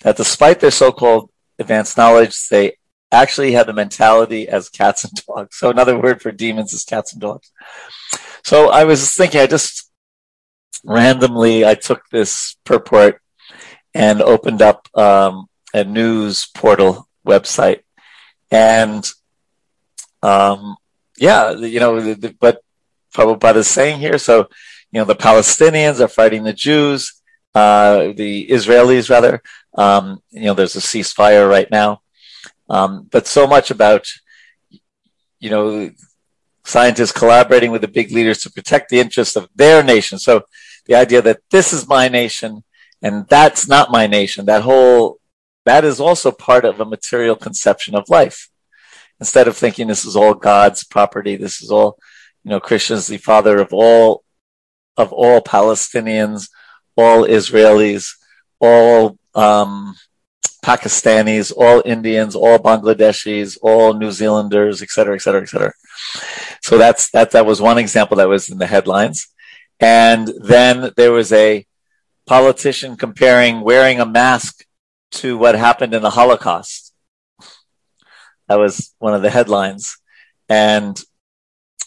[0.00, 2.76] that despite their so-called advanced knowledge, they
[3.12, 5.56] actually have the mentality as cats and dogs.
[5.56, 7.50] So another word for demons is cats and dogs.
[8.44, 9.90] So I was thinking, I just
[10.84, 13.20] randomly, I took this purport
[13.94, 17.80] and opened up um, a news portal website
[18.50, 19.08] and
[20.22, 20.76] um,
[21.18, 22.62] yeah, you know, the, the, but
[23.14, 24.48] Prabhupada is saying here, so,
[24.90, 27.19] you know, the Palestinians are fighting the Jews,
[27.54, 29.42] uh, the Israelis rather,
[29.74, 32.02] um, you know, there's a ceasefire right now.
[32.68, 34.06] Um, but so much about,
[35.40, 35.90] you know,
[36.64, 40.18] scientists collaborating with the big leaders to protect the interests of their nation.
[40.18, 40.42] So
[40.86, 42.62] the idea that this is my nation
[43.02, 45.18] and that's not my nation, that whole
[45.66, 48.48] that is also part of a material conception of life.
[49.18, 51.98] Instead of thinking this is all God's property, this is all,
[52.42, 54.24] you know, Krishna's the father of all,
[54.96, 56.48] of all Palestinians,
[57.00, 58.04] all Israelis,
[58.68, 59.94] all, um,
[60.64, 65.72] Pakistanis, all Indians, all Bangladeshis, all New Zealanders, et cetera, et cetera, et cetera.
[66.66, 69.28] So that's, that, that was one example that was in the headlines.
[69.80, 71.66] And then there was a
[72.26, 74.64] politician comparing wearing a mask
[75.12, 76.92] to what happened in the Holocaust.
[78.48, 79.96] That was one of the headlines.
[80.48, 81.00] And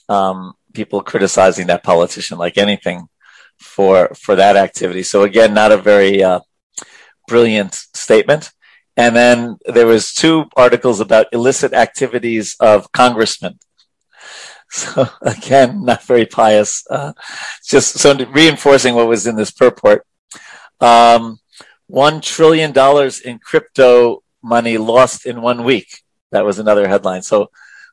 [0.09, 3.07] um, people criticizing that politician like anything
[3.63, 5.03] for for that activity.
[5.03, 6.41] So again, not a very uh,
[7.27, 8.51] brilliant statement.
[8.95, 13.59] And then there was two articles about illicit activities of congressmen.
[14.75, 16.83] So again, not very pious.
[16.89, 17.13] Uh,
[17.63, 20.03] just so reinforcing what was in this purport.
[20.81, 21.37] Um,
[21.85, 26.01] one trillion dollars in crypto money lost in one week.
[26.31, 27.21] That was another headline.
[27.21, 27.51] So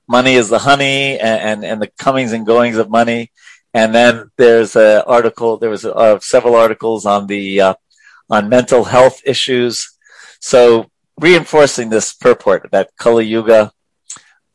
[0.09, 3.31] money is the honey and, and, and the comings and goings of money.
[3.73, 7.75] And then there's an article, there was uh, several articles on the, uh,
[8.29, 9.97] on mental health issues.
[10.41, 13.73] So reinforcing this purport that Kali Yuga,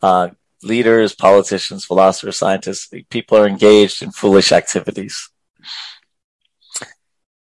[0.01, 0.29] uh,
[0.63, 5.29] leaders, politicians, philosophers, scientists, people are engaged in foolish activities.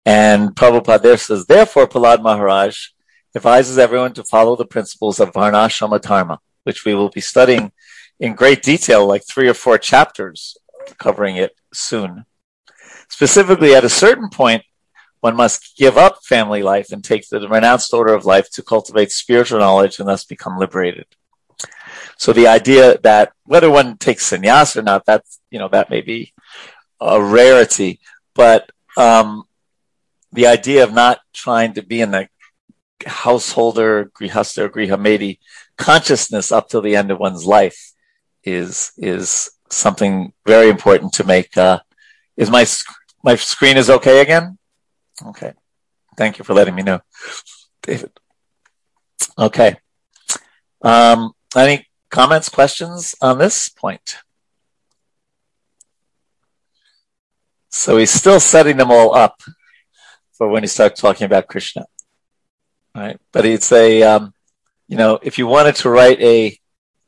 [0.04, 2.88] And Prabhupada there says, therefore, Prahlad Maharaj
[3.34, 7.72] advises everyone to follow the principles of Varnashrama Dharma, which we will be studying
[8.20, 10.56] in great detail, like three or four chapters
[10.98, 12.24] covering it soon.
[13.08, 14.62] Specifically, at a certain point,
[15.20, 19.10] one must give up family life and take the renounced order of life to cultivate
[19.10, 21.06] spiritual knowledge and thus become liberated.
[22.18, 26.02] So the idea that whether one takes sannyas or not, that's, you know, that may
[26.02, 26.32] be
[27.00, 28.00] a rarity,
[28.34, 29.44] but, um,
[30.32, 32.28] the idea of not trying to be in the
[33.06, 35.38] householder, grihasta or grihamedhi
[35.78, 37.92] consciousness up till the end of one's life
[38.42, 41.80] is, is something very important to make, uh,
[42.36, 42.66] is my,
[43.22, 44.58] my screen is okay again?
[45.26, 45.52] Okay.
[46.16, 47.00] Thank you for letting me know,
[47.82, 48.12] David.
[49.38, 49.76] Okay.
[50.82, 54.16] Um, any comments, questions on this point?
[57.70, 59.42] So he's still setting them all up
[60.32, 61.86] for when he starts talking about Krishna.
[62.94, 63.18] Right?
[63.32, 64.32] But it's a, um,
[64.86, 66.56] you know, if you wanted to write a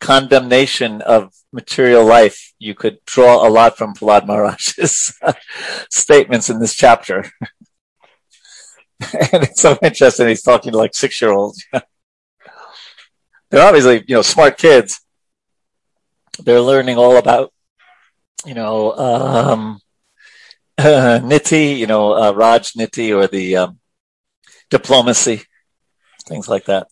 [0.00, 5.18] condemnation of material life, you could draw a lot from Prahlad Maharaj's
[5.90, 7.24] statements in this chapter.
[9.00, 10.28] and it's so interesting.
[10.28, 11.64] He's talking to like six year olds.
[13.50, 15.00] They're obviously, you know, smart kids.
[16.42, 17.52] They're learning all about,
[18.44, 19.80] you know, um,
[20.76, 23.78] uh, Niti, you know, uh, Raj Niti or the um,
[24.68, 25.44] diplomacy,
[26.26, 26.88] things like that.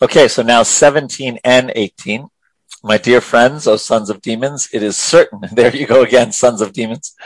[0.00, 2.28] Okay, so now 17 and 18.
[2.84, 6.60] My dear friends, O sons of demons, it is certain, there you go again, sons
[6.60, 7.16] of demons.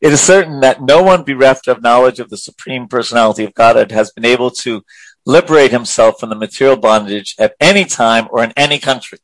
[0.00, 3.90] It is certain that no one bereft of knowledge of the Supreme Personality of Godhead
[3.90, 4.84] has been able to
[5.26, 9.18] liberate himself from the material bondage at any time or in any country.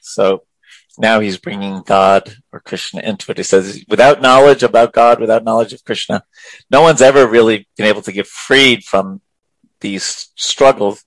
[0.00, 0.42] So
[0.98, 3.36] now he's bringing God or Krishna into it.
[3.36, 6.24] He says, without knowledge about God, without knowledge of Krishna,
[6.70, 9.20] no one's ever really been able to get freed from
[9.80, 11.04] these struggles.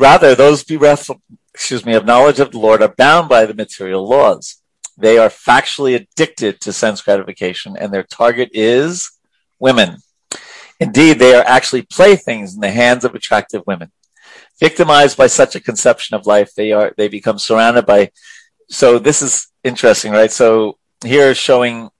[0.00, 1.10] Rather, those bereft,
[1.52, 4.56] excuse me, of knowledge of the Lord are bound by the material laws.
[4.96, 9.10] They are factually addicted to sense gratification and their target is
[9.58, 9.98] women.
[10.80, 13.92] Indeed, they are actually playthings in the hands of attractive women.
[14.58, 18.10] Victimized by such a conception of life, they are, they become surrounded by
[18.70, 20.30] so this is interesting, right?
[20.30, 21.90] So here showing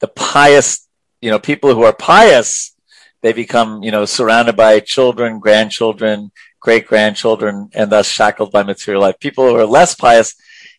[0.00, 0.86] the pious,
[1.22, 2.74] you know, people who are pious,
[3.22, 6.30] they become, you know, surrounded by children, grandchildren,
[6.64, 9.20] great grandchildren, and thus shackled by material life.
[9.20, 10.34] People who are less pious,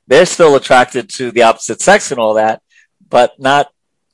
[0.07, 2.63] they're still attracted to the opposite sex and all that,
[3.07, 3.67] but not,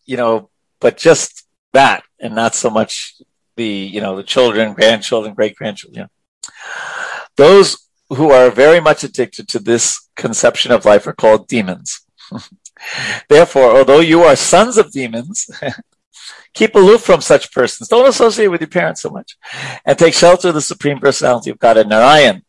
[0.06, 0.50] you know,
[0.82, 3.16] but just that and not so much
[3.56, 5.96] the, you know, the children, grandchildren, great grandchildren.
[5.96, 6.54] You know.
[7.38, 12.02] Those who are very much addicted to this conception of life are called demons.
[13.30, 15.50] Therefore, although you are sons of demons,
[16.54, 17.90] keep aloof from such persons.
[17.90, 19.38] Don't associate with your parents so much.
[19.86, 22.44] And take shelter of the Supreme Personality of Godhead Narayan,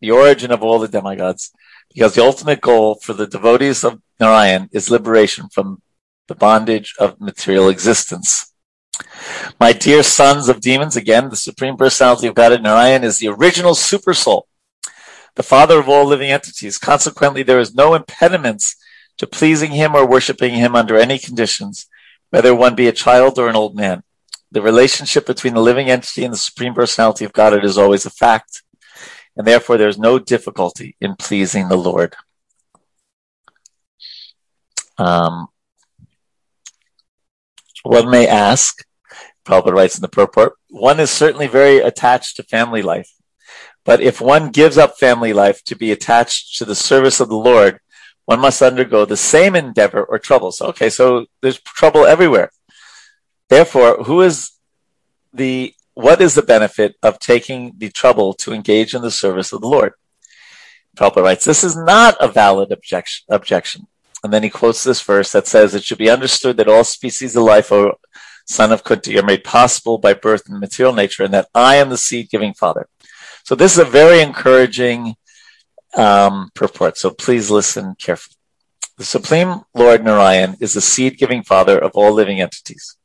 [0.00, 1.52] the origin of all the demigods.
[1.92, 5.82] Because the ultimate goal for the devotees of Narayan is liberation from
[6.28, 8.52] the bondage of material existence.
[9.60, 13.74] My dear sons of demons, again, the Supreme Personality of Godhead Narayan is the original
[13.74, 14.46] super soul
[15.34, 16.78] the father of all living entities.
[16.78, 18.76] Consequently, there is no impediments
[19.18, 21.86] to pleasing him or worshiping him under any conditions,
[22.32, 24.02] whether one be a child or an old man.
[24.50, 28.10] The relationship between the living entity and the supreme personality of God is always a
[28.10, 28.62] fact,
[29.36, 32.16] and therefore there is no difficulty in pleasing the Lord.
[34.96, 35.48] Um,
[37.82, 38.82] one may ask,
[39.44, 43.10] Prabhupada writes in the purport, one is certainly very attached to family life.
[43.84, 47.36] But if one gives up family life to be attached to the service of the
[47.36, 47.80] Lord,
[48.24, 50.60] one must undergo the same endeavor or troubles.
[50.60, 52.50] Okay, so there's trouble everywhere.
[53.48, 54.52] Therefore, who is
[55.32, 59.60] the what is the benefit of taking the trouble to engage in the service of
[59.60, 59.92] the Lord?
[60.96, 63.86] Prabhupada writes, this is not a valid objection, objection.
[64.24, 67.34] And then he quotes this verse that says, it should be understood that all species
[67.34, 67.94] of life are
[68.46, 71.90] son of Kunti, are made possible by birth and material nature, and that I am
[71.90, 72.88] the seed giving father.
[73.44, 75.16] So this is a very encouraging
[75.94, 76.96] um, purport.
[76.96, 78.36] So please listen carefully.
[78.98, 82.96] The Supreme Lord Narayan is the seed giving father of all living entities.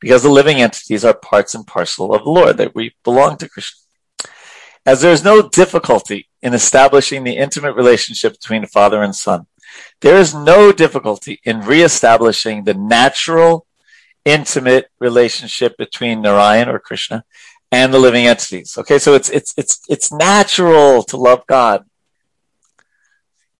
[0.00, 3.48] Because the living entities are parts and parcel of the Lord, that we belong to
[3.48, 3.80] Krishna.
[4.84, 9.46] As there is no difficulty in establishing the intimate relationship between father and son,
[10.00, 13.66] there is no difficulty in reestablishing the natural,
[14.24, 17.24] intimate relationship between Narayan or Krishna
[17.72, 18.76] and the living entities.
[18.78, 21.84] Okay, so it's it's it's it's natural to love God.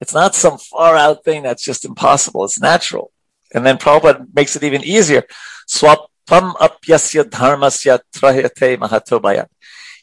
[0.00, 2.44] It's not some far out thing that's just impossible.
[2.44, 3.12] It's natural.
[3.54, 5.24] And then Prabhupada makes it even easier.
[5.68, 9.46] Svalpam apyasya dharmasya trayate mahatobaya.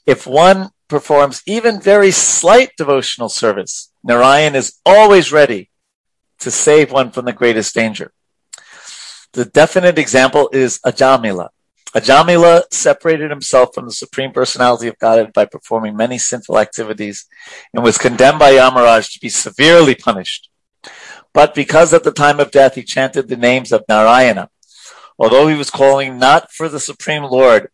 [0.06, 5.70] If one performs even very slight devotional service, Narayan is always ready
[6.40, 8.12] to save one from the greatest danger.
[9.34, 11.50] The definite example is Ajamila.
[11.96, 17.26] Ajamila separated himself from the Supreme Personality of Godhead by performing many sinful activities
[17.74, 20.50] and was condemned by Yamaraj to be severely punished.
[21.34, 24.50] But because at the time of death he chanted the names of Narayana,
[25.20, 27.70] although he was calling not for the Supreme Lord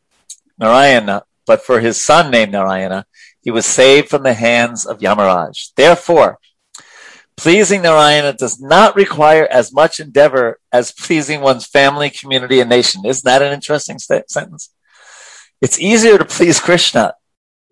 [0.58, 3.06] Narayana, but for his son named Narayana,
[3.42, 5.74] he was saved from the hands of Yamaraj.
[5.76, 6.39] Therefore,
[7.40, 13.06] Pleasing Narayana does not require as much endeavor as pleasing one's family, community, and nation.
[13.06, 14.74] Isn't that an interesting st- sentence?
[15.62, 17.14] It's easier to please Krishna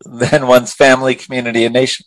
[0.05, 2.05] than one's family, community, and nation.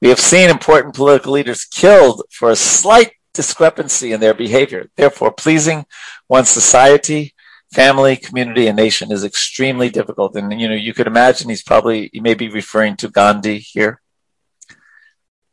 [0.00, 4.88] We have seen important political leaders killed for a slight discrepancy in their behavior.
[4.96, 5.84] Therefore, pleasing
[6.26, 7.34] one's society,
[7.70, 10.36] family, community, and nation is extremely difficult.
[10.36, 14.00] And, you know, you could imagine he's probably, he may be referring to Gandhi here.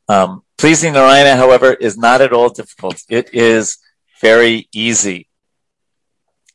[0.08, 3.02] Um, Pleasing Narayana, however, is not at all difficult.
[3.10, 3.78] It is
[4.22, 5.28] very easy.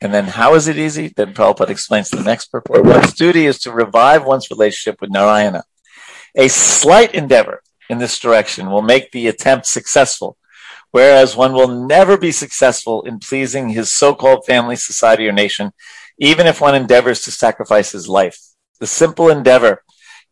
[0.01, 1.13] And then how is it easy?
[1.15, 2.83] Then Prabhupada explains the next purport.
[2.83, 5.63] One's duty is to revive one's relationship with Narayana.
[6.35, 10.37] A slight endeavor in this direction will make the attempt successful,
[10.89, 15.71] whereas one will never be successful in pleasing his so-called family, society, or nation,
[16.17, 18.39] even if one endeavors to sacrifice his life.
[18.79, 19.83] The simple endeavor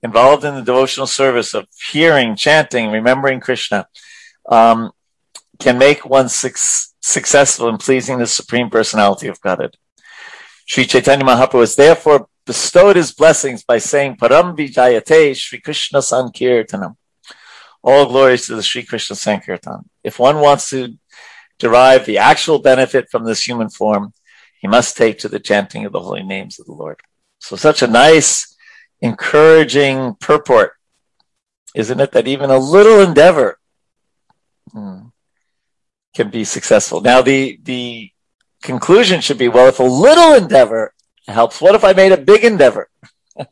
[0.02, 3.88] involved in the devotional service of hearing, chanting, remembering Krishna,
[4.50, 4.92] um,
[5.60, 6.52] can make one su-
[7.02, 9.76] successful in pleasing the Supreme Personality of Godhead.
[10.66, 16.96] Sri Chaitanya Mahaprabhu has therefore bestowed his blessings by saying, Param Vijayate Sri Krishna Sankirtanam.
[17.82, 19.90] All glories to the Sri Krishna Sankirtan.
[20.04, 20.98] If one wants to
[21.60, 24.14] derive the actual benefit from this human form,
[24.62, 27.00] he must take to the chanting of the holy names of the Lord.
[27.40, 28.56] So such a nice
[29.02, 30.74] encouraging purport,
[31.76, 32.12] isn't it?
[32.12, 33.60] That even a little endeavor
[34.72, 35.08] hmm,
[36.16, 37.02] can be successful.
[37.02, 38.12] Now, the the
[38.62, 40.94] conclusion should be, well, if a little endeavor
[41.28, 42.90] helps, what if I made a big endeavor?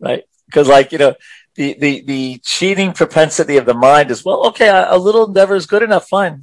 [0.00, 0.24] right?
[0.46, 1.14] Because, like you know,
[1.54, 5.54] the the the cheating propensity of the mind is, well, okay, a, a little endeavor
[5.54, 6.42] is good enough, fine.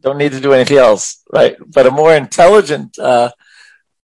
[0.00, 1.56] Don't need to do anything else, right?
[1.66, 3.30] But a more intelligent uh,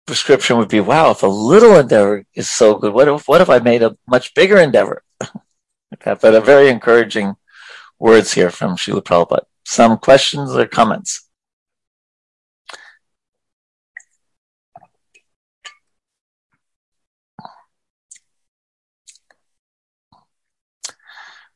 [0.07, 3.49] prescription would be, wow, if a little endeavor is so good, what if, what if
[3.51, 5.03] I made a much bigger endeavor?
[5.95, 7.35] okay, but a very encouraging
[7.99, 9.45] words here from Srila Prabhupada.
[9.65, 11.29] Some questions or comments?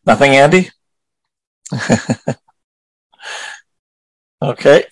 [0.06, 0.70] Nothing, Andy?
[4.42, 4.84] okay.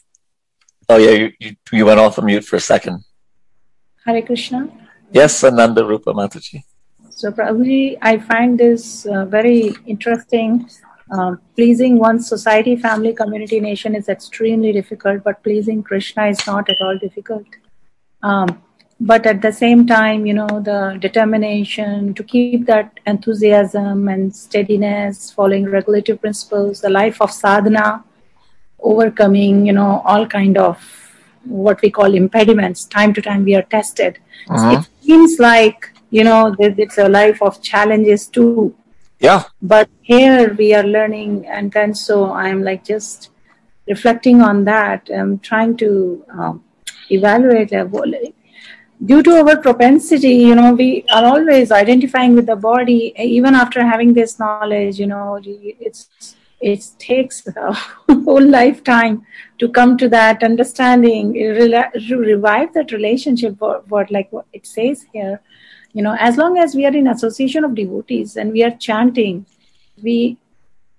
[0.90, 3.02] Oh yeah, you, you, you went off of mute for a second.
[4.06, 4.68] Hare Krishna.
[5.10, 6.62] Yes, Ananda Rupa Mataji.
[7.10, 10.68] So, Prabhuji, I find this uh, very interesting.
[11.10, 16.68] Um, pleasing one's society, family, community, nation is extremely difficult, but pleasing Krishna is not
[16.68, 17.46] at all difficult.
[18.22, 18.62] Um,
[19.00, 25.30] but at the same time, you know, the determination to keep that enthusiasm and steadiness,
[25.30, 28.04] following regulative principles, the life of sadhana,
[28.80, 31.05] overcoming, you know, all kind of
[31.46, 32.84] what we call impediments.
[32.84, 34.18] Time to time, we are tested.
[34.48, 34.78] Uh-huh.
[34.78, 38.74] It seems like you know it's a life of challenges too.
[39.18, 39.44] Yeah.
[39.62, 43.30] But here we are learning, and then so I'm like just
[43.88, 45.08] reflecting on that.
[45.14, 46.64] I'm trying to um,
[47.10, 47.72] evaluate.
[47.72, 47.86] Uh,
[49.04, 53.84] due to our propensity, you know, we are always identifying with the body, even after
[53.84, 54.98] having this knowledge.
[54.98, 57.72] You know, it's it takes a
[58.08, 59.26] whole lifetime
[59.58, 65.40] to come to that understanding revive that relationship what like what it says here
[65.92, 69.46] you know as long as we are in association of devotees and we are chanting
[70.02, 70.36] we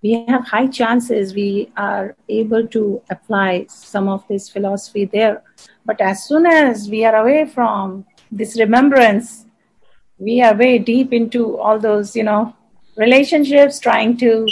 [0.01, 5.43] we have high chances we are able to apply some of this philosophy there.
[5.85, 9.45] But as soon as we are away from this remembrance,
[10.17, 12.55] we are way deep into all those, you know,
[12.95, 14.47] relationships, trying to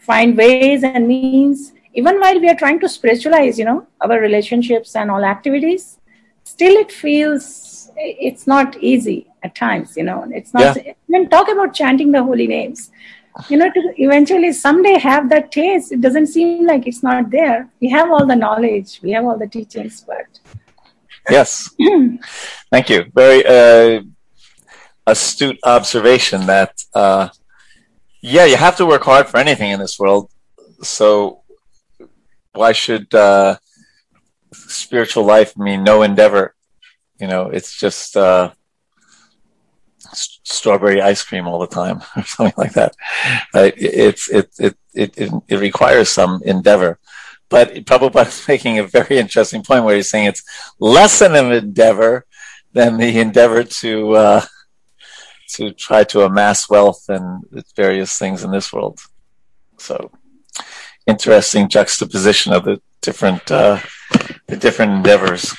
[0.00, 1.71] find ways and means.
[1.94, 5.98] Even while we are trying to spiritualize, you know, our relationships and all activities,
[6.44, 10.26] still it feels it's not easy at times, you know.
[10.30, 10.92] It's not, yeah.
[11.06, 12.90] when talk about chanting the holy names,
[13.48, 17.68] you know, to eventually someday have that taste, it doesn't seem like it's not there.
[17.80, 20.26] We have all the knowledge, we have all the teachings, but.
[21.30, 21.70] Yes.
[22.70, 23.04] Thank you.
[23.14, 24.02] Very uh,
[25.06, 27.28] astute observation that, uh,
[28.20, 30.30] yeah, you have to work hard for anything in this world.
[30.82, 31.41] So
[32.52, 33.56] why should uh,
[34.52, 36.54] spiritual life mean no endeavor?
[37.20, 38.52] You know, it's just uh,
[40.12, 42.94] strawberry ice cream all the time or something like that.
[43.54, 46.98] It's it, it it it it requires some endeavor.
[47.48, 50.42] But Prabhupada is making a very interesting point where he's saying it's
[50.80, 52.26] less an endeavor
[52.72, 54.44] than the endeavor to uh,
[55.54, 57.44] to try to amass wealth and
[57.76, 59.00] various things in this world.
[59.78, 60.10] So
[61.06, 63.78] interesting juxtaposition of the different uh,
[64.46, 65.54] the different endeavors.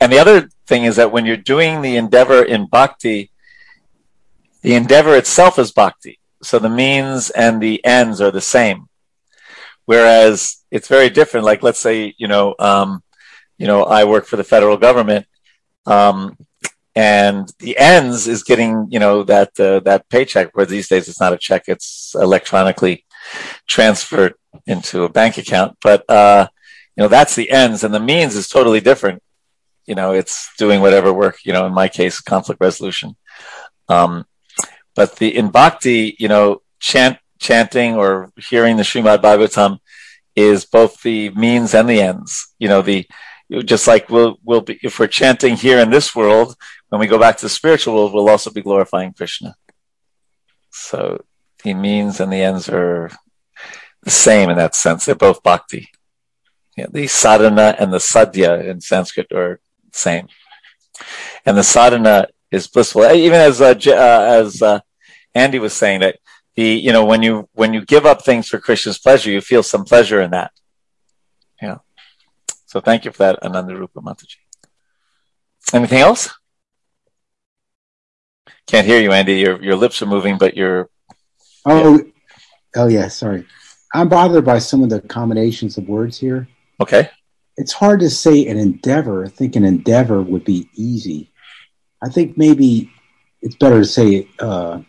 [0.00, 3.30] And the other thing is that when you're doing the endeavor in bhakti,
[4.62, 6.18] the endeavor itself is bhakti.
[6.42, 8.88] So the means and the ends are the same.
[9.86, 11.46] Whereas it's very different.
[11.46, 13.02] Like let's say, you know, um,
[13.56, 15.26] you know, I work for the federal government,
[15.86, 16.36] um,
[16.94, 20.54] and the ends is getting, you know, that uh, that paycheck.
[20.54, 23.04] Where these days it's not a check; it's electronically
[23.66, 24.34] transferred
[24.66, 25.76] into a bank account.
[25.82, 26.48] But uh,
[26.96, 29.22] you know, that's the ends, and the means is totally different.
[29.86, 31.38] You know, it's doing whatever work.
[31.44, 33.16] You know, in my case, conflict resolution.
[33.88, 34.26] Um,
[34.94, 39.78] but the in bhakti, you know, chant, chanting or hearing the Srimad Bhagavatam
[40.34, 42.52] is both the means and the ends.
[42.58, 43.06] You know, the
[43.64, 46.56] just like we'll we'll be if we're chanting here in this world,
[46.88, 49.54] when we go back to the spiritual world, we'll also be glorifying Krishna.
[50.70, 51.24] So
[51.64, 53.10] the means and the ends are
[54.02, 55.04] the same in that sense.
[55.04, 55.90] They're both bhakti.
[56.76, 60.28] Yeah, the sadhana and the sadhya in Sanskrit are the same.
[61.44, 63.04] And the sadhana is blissful.
[63.04, 64.80] Even as uh, uh, as uh,
[65.34, 66.18] Andy was saying that
[66.54, 69.62] the you know when you when you give up things for Krishna's pleasure, you feel
[69.62, 70.52] some pleasure in that.
[71.60, 71.78] Yeah.
[72.66, 74.36] So thank you for that, Ananda Rupa Mataji.
[75.72, 76.30] Anything else?
[78.66, 79.34] Can't hear you, Andy.
[79.40, 80.88] Your your lips are moving, but you're.
[81.70, 82.02] Oh, yeah.
[82.76, 83.08] oh yeah.
[83.08, 83.46] Sorry,
[83.94, 86.48] I'm bothered by some of the combinations of words here.
[86.80, 87.10] Okay.
[87.56, 89.24] It's hard to say an endeavor.
[89.24, 91.32] I think an endeavor would be easy.
[92.02, 92.92] I think maybe
[93.42, 94.80] it's better to say uh,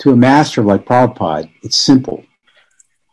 [0.00, 2.24] to a master like Prabhupada, it's simple,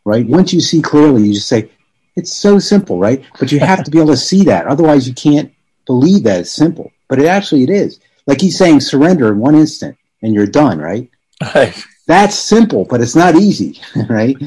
[0.06, 0.26] right?
[0.26, 1.70] Once you see clearly, you just say,
[2.16, 3.24] it's so simple, right?
[3.40, 4.68] But you have to be able to see that.
[4.68, 5.54] Otherwise, you can't
[5.86, 6.92] believe that it's simple.
[7.08, 8.00] But it actually it is.
[8.26, 11.10] Like he's saying, surrender in one instant and you're done, right?
[11.54, 11.84] Right.
[12.08, 14.38] That's simple, but it's not easy, right?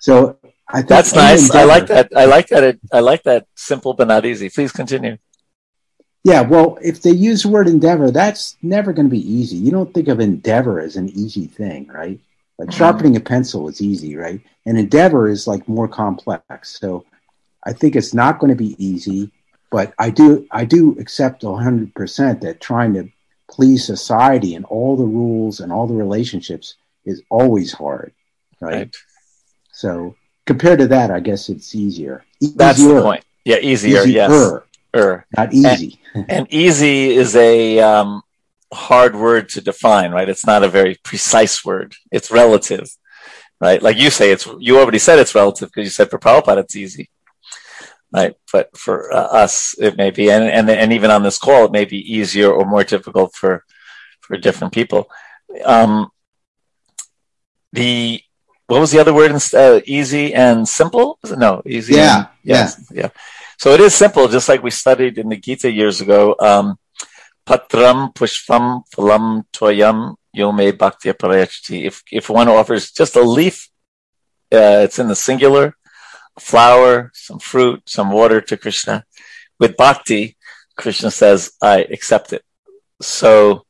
[0.00, 0.38] So
[0.68, 1.42] I that's nice.
[1.42, 2.12] Endeavor, I like that.
[2.16, 2.64] I like that.
[2.64, 4.48] It, I like that simple but not easy.
[4.48, 5.18] Please continue.
[6.24, 9.56] Yeah, well, if they use the word endeavor, that's never going to be easy.
[9.56, 12.20] You don't think of endeavor as an easy thing, right?
[12.58, 12.78] Like mm-hmm.
[12.78, 14.40] sharpening a pencil is easy, right?
[14.64, 16.78] And endeavor is like more complex.
[16.78, 17.04] So
[17.64, 19.32] I think it's not going to be easy,
[19.70, 23.08] but I do I do accept 100% that trying to
[23.50, 28.12] please society and all the rules and all the relationships is always hard,
[28.60, 28.72] right?
[28.72, 28.96] right.
[29.72, 32.24] So compared to that, I guess it's easier.
[32.40, 32.56] easier.
[32.56, 33.24] That's the point.
[33.44, 34.12] Yeah, easier, easier.
[34.12, 34.62] yes.
[34.94, 35.26] Er.
[35.36, 36.00] Not easy.
[36.14, 38.22] And, and easy is a um,
[38.72, 40.28] hard word to define, right?
[40.28, 41.94] It's not a very precise word.
[42.10, 42.88] It's relative,
[43.60, 43.82] right?
[43.82, 46.76] Like you say, it's you already said it's relative because you said for Prabhupada it's
[46.76, 47.10] easy,
[48.12, 48.34] right?
[48.52, 51.72] But for uh, us, it may be, and, and and even on this call, it
[51.72, 53.64] may be easier or more difficult for
[54.20, 55.10] for different people.
[55.64, 56.10] Um,
[57.72, 58.22] the
[58.66, 59.32] what was the other word?
[59.52, 61.18] Uh, easy and simple?
[61.24, 61.94] No, easy.
[61.94, 63.02] Yeah, and, yes, yeah.
[63.02, 63.08] yeah.
[63.58, 66.34] So it is simple, just like we studied in the Gita years ago.
[66.40, 66.78] Um,
[67.46, 71.84] Patram pushpam phalam toyam yome bhakti prayacchati.
[71.84, 73.68] If if one offers just a leaf,
[74.52, 75.76] uh, it's in the singular,
[76.36, 79.04] a flower, some fruit, some water to Krishna.
[79.58, 80.36] With bhakti,
[80.76, 82.44] Krishna says, "I accept it."
[83.00, 83.66] So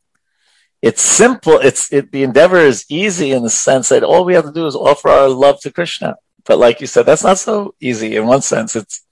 [0.82, 1.58] it's simple.
[1.58, 4.66] It's it, the endeavor is easy in the sense that all we have to do
[4.66, 6.16] is offer our love to Krishna.
[6.44, 8.74] But like you said, that's not so easy in one sense.
[8.74, 9.06] It's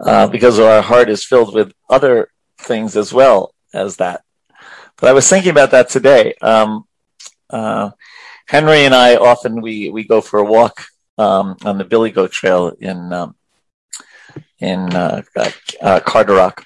[0.00, 4.22] uh, because our heart is filled with other things as well as that.
[4.96, 6.34] But I was thinking about that today.
[6.42, 6.84] Um,
[7.48, 7.90] uh,
[8.46, 10.84] Henry and I often we we go for a walk
[11.16, 13.36] um, on the Billy Goat Trail in um,
[14.58, 16.64] in uh, uh, Carderock,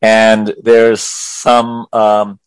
[0.00, 2.40] and there's some um,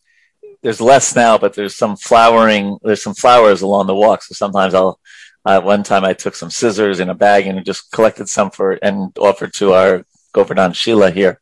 [0.64, 2.78] there's less now, but there's some flowering.
[2.82, 4.22] There's some flowers along the walk.
[4.22, 4.98] So sometimes I'll.
[5.46, 8.78] Uh, one time I took some scissors in a bag and just collected some for
[8.80, 11.38] and offered to our Govardhan Shila here.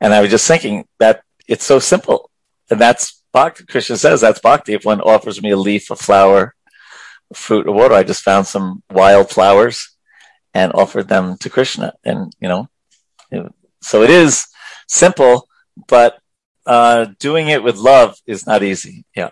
[0.00, 2.28] And I was just thinking that it's so simple.
[2.68, 3.64] And that's Bhakti.
[3.64, 4.74] Krishna says that's Bhakti.
[4.74, 6.56] If one offers me a leaf, a flower,
[7.30, 9.96] a fruit, or water, I just found some wild flowers
[10.52, 11.92] and offered them to Krishna.
[12.04, 12.68] And, you know,
[13.80, 14.48] so it is
[14.88, 15.46] simple,
[15.86, 16.18] but
[16.66, 19.04] uh, doing it with love is not easy.
[19.14, 19.30] Yeah,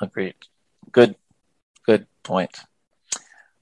[0.00, 0.34] agreed.
[0.90, 1.16] Good,
[1.86, 2.60] good point.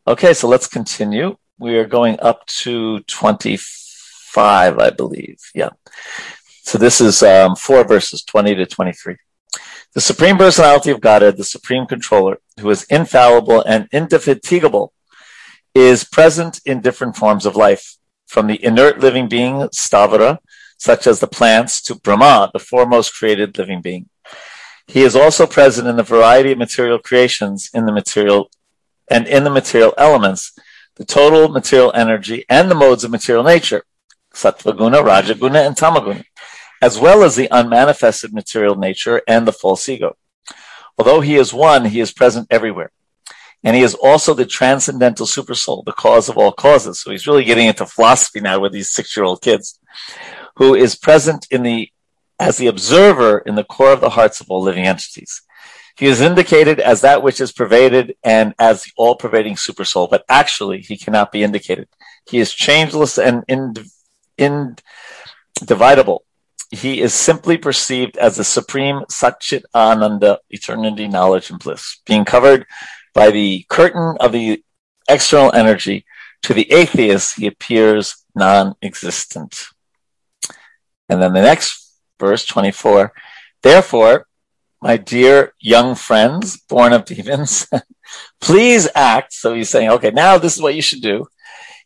[0.07, 1.37] Okay, so let's continue.
[1.59, 5.39] We are going up to 25, I believe.
[5.55, 5.71] Yeah.
[6.63, 9.17] So this is um, four verses, 20 to 23.
[9.95, 14.93] The Supreme Personality of Godhead, the Supreme Controller, who is infallible and indefatigable,
[15.75, 17.97] is present in different forms of life,
[18.27, 20.39] from the inert living being, Sthavara,
[20.83, 24.09] such as the plants, to Brahma, the foremost created living being.
[24.89, 28.51] He is also present in the variety of material creations in the material
[29.09, 30.59] and in the material elements,
[30.97, 33.85] the total material energy and the modes of material nature,
[34.35, 36.25] Sattvaguna, Rajaguna, and Tamaguna,
[36.83, 40.17] as well as the unmanifested material nature and the false ego.
[40.99, 42.91] Although he is one, he is present everywhere.
[43.63, 46.99] And he is also the transcendental supersoul, the cause of all causes.
[46.99, 49.79] So he's really getting into philosophy now with these six year old kids
[50.63, 51.91] who is present in the
[52.39, 55.43] as the observer in the core of the hearts of all living entities.
[55.97, 60.25] He is indicated as that which is pervaded and as the all pervading supersoul, but
[60.29, 61.89] actually he cannot be indicated.
[62.31, 63.45] He is changeless and
[64.39, 66.25] indivisible.
[66.71, 72.67] He is simply perceived as the supreme Satchit Ananda, eternity, knowledge, and bliss, being covered
[73.15, 74.63] by the curtain of the
[75.09, 76.05] external energy.
[76.45, 79.72] To the atheist, he appears non existent.
[81.09, 83.13] And then the next verse, 24.
[83.63, 84.27] Therefore,
[84.81, 87.69] my dear young friends, born of demons,
[88.41, 89.33] please act.
[89.33, 91.27] So he's saying, okay, now this is what you should do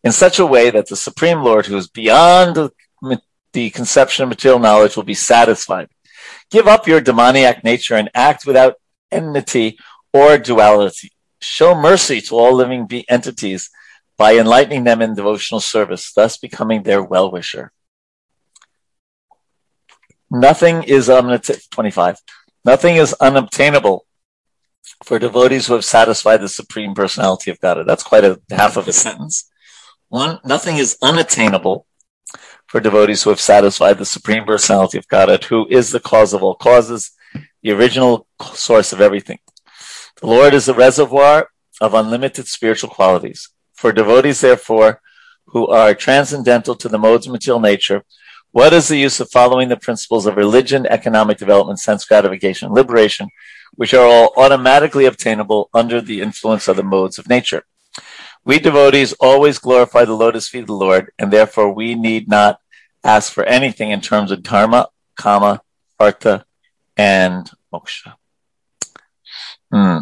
[0.02, 2.70] in such a way that the Supreme Lord, who is beyond the,
[3.70, 5.88] conception of material knowledge, will be satisfied.
[6.50, 8.74] Give up your demoniac nature and act without
[9.10, 9.78] enmity
[10.12, 11.12] or duality.
[11.40, 13.70] Show mercy to all living entities
[14.18, 17.72] by enlightening them in devotional service, thus becoming their well wisher.
[20.30, 21.62] Nothing is unattainable.
[21.70, 22.16] 25.
[22.64, 24.06] Nothing is unobtainable
[25.04, 27.82] for devotees who have satisfied the supreme personality of God.
[27.86, 29.48] That's quite a half of a sentence.
[30.08, 31.86] One, nothing is unattainable
[32.66, 36.42] for devotees who have satisfied the supreme personality of God, who is the cause of
[36.42, 37.12] all causes,
[37.62, 39.38] the original source of everything.
[40.20, 41.50] The Lord is the reservoir
[41.80, 43.50] of unlimited spiritual qualities.
[43.74, 45.00] For devotees, therefore,
[45.46, 48.04] who are transcendental to the modes of material nature,
[48.56, 53.28] what is the use of following the principles of religion, economic development, sense gratification, liberation,
[53.74, 57.64] which are all automatically obtainable under the influence of the modes of nature?
[58.46, 62.58] We devotees always glorify the lotus feet of the Lord, and therefore we need not
[63.04, 65.60] ask for anything in terms of dharma, kama,
[66.00, 66.46] artha,
[66.96, 68.14] and moksha.
[69.70, 69.98] Hmm.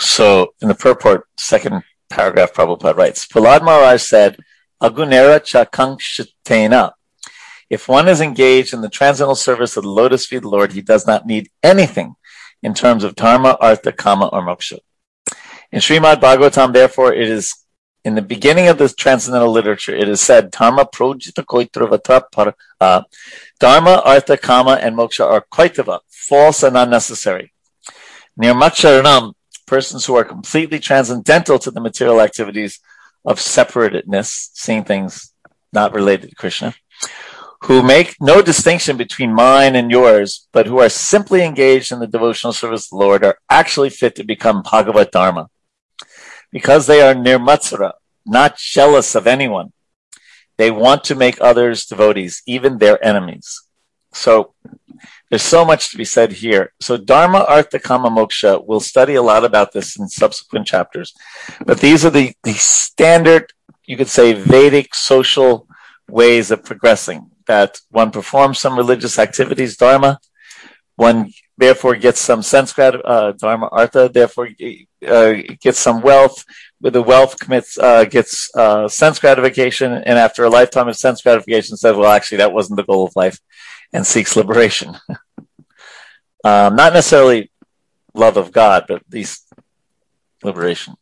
[0.00, 4.36] So in the purport, second paragraph, Prabhupada writes, Prahlad Maharaj said,
[4.82, 6.92] Agunera chakangshatena.
[7.70, 11.06] If one is engaged in the transcendental service of the lotus feet Lord, he does
[11.06, 12.16] not need anything
[12.62, 14.78] in terms of dharma, artha, kama, or moksha.
[15.70, 17.54] In Srimad Bhagavatam, therefore, it is
[18.04, 23.02] in the beginning of the transcendental literature, it is said, Dharma projita koitravata uh,
[23.60, 27.52] Dharma, artha, kama, and moksha are kaitava, false and unnecessary.
[28.38, 29.34] Nirmatsaranam,
[29.66, 32.80] persons who are completely transcendental to the material activities
[33.24, 35.32] of separateness, seeing things
[35.72, 36.74] not related to Krishna,
[37.62, 42.06] who make no distinction between mine and yours, but who are simply engaged in the
[42.06, 45.48] devotional service of the Lord, are actually fit to become Bhagavad Dharma.
[46.50, 47.92] Because they are nirmatsara,
[48.26, 49.72] not jealous of anyone,
[50.58, 53.62] they want to make others devotees, even their enemies.
[54.12, 54.54] So
[55.30, 56.72] there's so much to be said here.
[56.80, 61.14] So Dharma, Artha, Kama, Moksha, we'll study a lot about this in subsequent chapters.
[61.64, 63.52] But these are the, the standard,
[63.86, 65.66] you could say, Vedic social
[66.08, 67.30] ways of progressing.
[67.46, 70.20] That one performs some religious activities, Dharma,
[70.96, 74.48] one therefore gets some sense uh, Dharma, Artha, therefore
[75.06, 76.44] uh, gets some wealth.
[76.80, 81.22] With the wealth commits uh, gets uh, sense gratification, and after a lifetime of sense
[81.22, 83.38] gratification, says, "Well, actually, that wasn't the goal of life."
[83.92, 84.96] And seeks liberation.
[86.44, 87.50] um, not necessarily
[88.14, 89.52] love of God, but at least
[90.42, 90.94] liberation.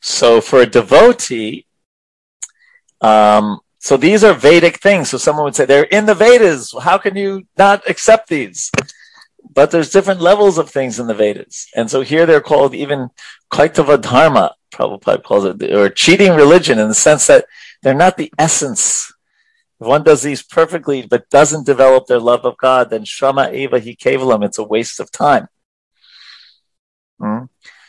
[0.00, 1.66] So for a devotee,
[3.00, 5.08] um, so these are Vedic things.
[5.08, 6.74] So someone would say they're in the Vedas.
[6.82, 8.70] How can you not accept these?
[9.52, 11.66] But there's different levels of things in the Vedas.
[11.74, 13.08] And so here they're called even
[13.50, 17.46] Kaitava Dharma, Prabhupada calls it, or cheating religion in the sense that
[17.82, 19.12] they're not the essence.
[19.80, 23.80] If one does these perfectly but doesn't develop their love of God, then Shrama Eva
[23.80, 25.48] Hi Kevalam, it's a waste of time.
[27.20, 27.46] Mm-hmm.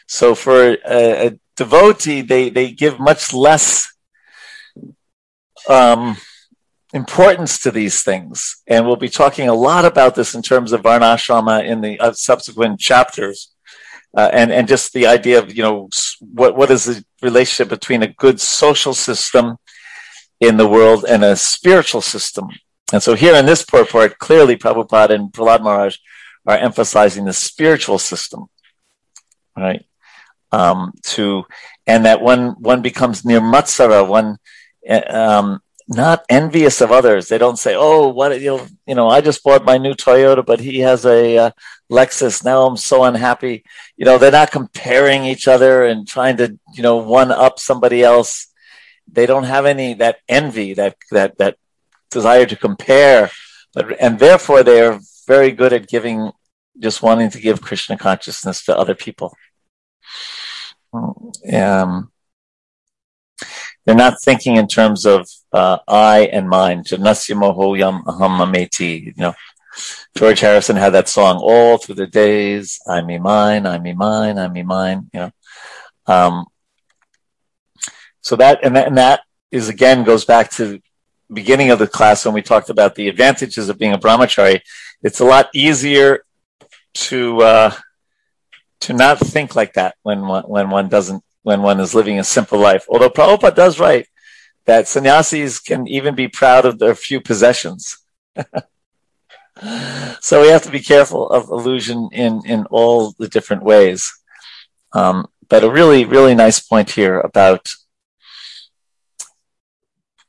[0.08, 3.94] So for a, a, devotee, they, they give much less
[5.70, 6.18] um,
[6.94, 8.64] importance to these things.
[8.68, 12.14] And we'll be talking a lot about this in terms of Varnashrama in the uh,
[12.14, 13.54] subsequent chapters.
[14.16, 15.89] Uh, and, and just the idea of, you know,
[16.20, 19.58] what, what is the relationship between a good social system
[20.42, 22.50] in the world and a spiritual system.
[22.92, 25.98] And so here in this purport, clearly Prabhupada and Prahlad Maharaj
[26.46, 28.48] are emphasizing the spiritual system,
[29.56, 29.86] right?
[30.52, 31.46] Um, to,
[31.88, 34.38] and that one, one becomes nirmatsara, one,
[35.08, 37.28] um, not envious of others.
[37.28, 40.46] They don't say, "Oh, what you know, you know, I just bought my new Toyota,
[40.46, 41.52] but he has a uh,
[41.92, 42.44] Lexus.
[42.46, 43.64] Now I'm so unhappy."
[43.98, 48.04] You know, they're not comparing each other and trying to, you know, one up somebody
[48.04, 48.48] else.
[49.12, 51.58] They don't have any that envy, that that that
[52.10, 53.32] desire to compare,
[53.74, 56.32] but and therefore they are very good at giving,
[56.80, 59.36] just wanting to give Krishna consciousness to other people.
[60.93, 62.12] Um,
[63.86, 66.84] they're not thinking in terms of uh, I and mine.
[66.84, 69.06] Janasya mohoyam aham mameti.
[69.06, 69.34] You know,
[70.16, 72.80] George Harrison had that song all through the days.
[72.88, 75.10] I me mine, I me mine, I me mine.
[75.14, 75.32] You know,
[76.08, 76.45] um,
[78.22, 80.82] so that and, that and that is again goes back to the
[81.34, 84.61] beginning of the class when we talked about the advantages of being a brahmachari.
[85.03, 86.24] It's a lot easier
[86.93, 87.74] to uh,
[88.82, 92.24] to not think like that when one, when one doesn't when one is living a
[92.24, 92.86] simple life.
[92.89, 94.07] Although Prabhupada does write
[94.65, 97.97] that sannyasis can even be proud of their few possessions.
[100.19, 104.11] so we have to be careful of illusion in, in all the different ways.
[104.93, 107.67] Um, but a really, really nice point here about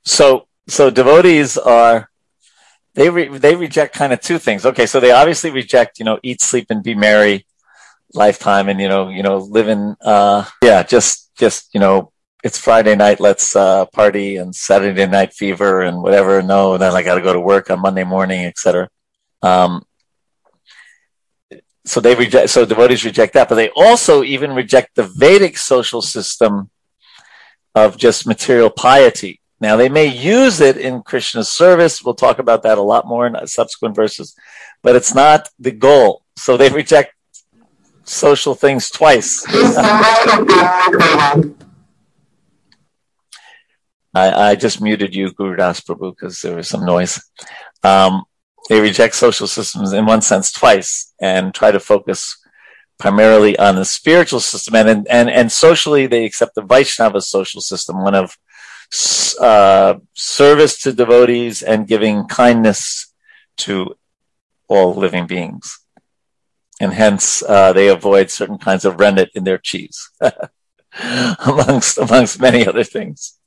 [0.04, 2.10] so so devotees are
[2.94, 4.66] they re, they reject kind of two things.
[4.66, 7.46] Okay, so they obviously reject you know eat, sleep, and be merry
[8.14, 12.12] lifetime and you know you know living uh yeah just just you know
[12.44, 17.02] it's friday night let's uh party and saturday night fever and whatever no then i
[17.02, 18.88] got to go to work on monday morning etc
[19.42, 19.82] um
[21.84, 26.02] so they reject so devotees reject that but they also even reject the vedic social
[26.02, 26.70] system
[27.74, 32.62] of just material piety now they may use it in krishna's service we'll talk about
[32.62, 34.36] that a lot more in subsequent verses
[34.82, 37.14] but it's not the goal so they reject
[38.04, 39.44] social things twice.
[44.14, 47.22] I, I, just muted you, Guru Das Prabhu, because there was some noise.
[47.82, 48.24] Um,
[48.68, 52.38] they reject social systems in one sense twice and try to focus
[52.98, 54.74] primarily on the spiritual system.
[54.74, 58.36] And, and, and socially, they accept the Vaishnava social system, one of
[59.40, 63.12] uh, service to devotees and giving kindness
[63.58, 63.96] to
[64.68, 65.82] all living beings
[66.82, 70.10] and hence uh, they avoid certain kinds of rennet in their cheese,
[71.46, 73.38] amongst amongst many other things.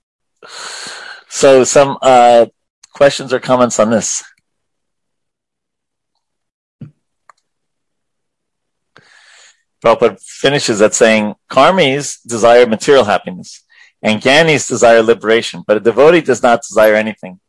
[1.27, 2.45] So, some uh,
[2.93, 4.23] questions or comments on this?
[9.83, 13.64] Prabhupada finishes at saying, Karmis desire material happiness,
[14.01, 17.39] and Gyanis desire liberation, but a devotee does not desire anything.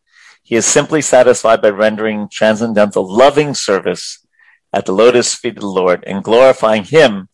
[0.43, 4.24] He is simply satisfied by rendering transcendental loving service
[4.73, 7.28] at the lotus feet of the Lord and glorifying Him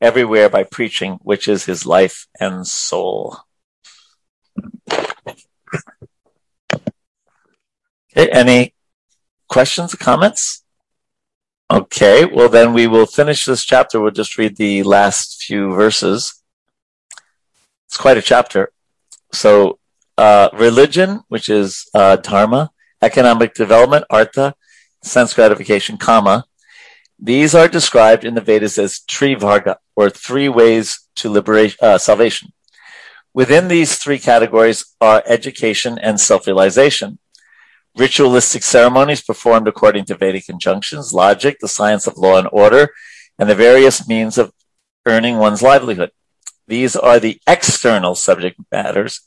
[0.00, 3.38] everywhere by preaching, which is His life and soul.
[8.16, 8.74] Okay, any
[9.48, 10.64] questions, or comments?
[11.70, 14.00] Okay, well, then we will finish this chapter.
[14.00, 16.42] We'll just read the last few verses.
[17.86, 18.72] It's quite a chapter.
[19.32, 19.78] So,
[20.18, 22.70] uh, religion, which is uh, dharma,
[23.02, 24.54] economic development, artha,
[25.02, 26.44] sense gratification, kama,
[27.18, 32.52] these are described in the Vedas as trivarga, or three ways to liberation, uh, salvation.
[33.32, 37.18] Within these three categories are education and self-realization.
[37.96, 42.90] Ritualistic ceremonies performed according to Vedic injunctions, logic, the science of law and order,
[43.38, 44.52] and the various means of
[45.06, 46.10] earning one's livelihood.
[46.66, 49.20] These are the external subject matters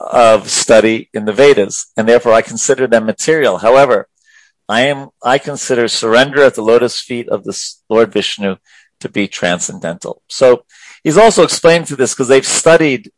[0.00, 3.58] of study in the Vedas, and therefore I consider them material.
[3.58, 4.08] However,
[4.68, 7.58] I am I consider surrender at the lotus feet of the
[7.88, 8.56] Lord Vishnu
[9.00, 10.22] to be transcendental.
[10.28, 10.64] So
[11.02, 13.10] he's also explained to this because they've studied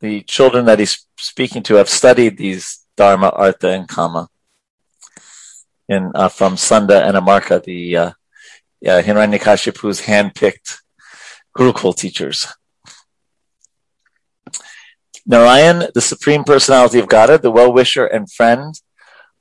[0.00, 4.28] the children that he's speaking to have studied these Dharma, Artha, and Kama
[5.88, 8.10] in uh, from Sunda and Amarka, the uh,
[8.80, 10.78] yeah, Hiranyakashipu's handpicked
[11.56, 12.46] Gurukul teachers.
[15.26, 18.74] Narayan, the Supreme Personality of Godhead, the well-wisher and friend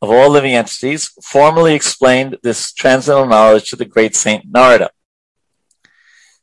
[0.01, 4.89] of all living entities, formally explained this transcendental knowledge to the great saint Narada.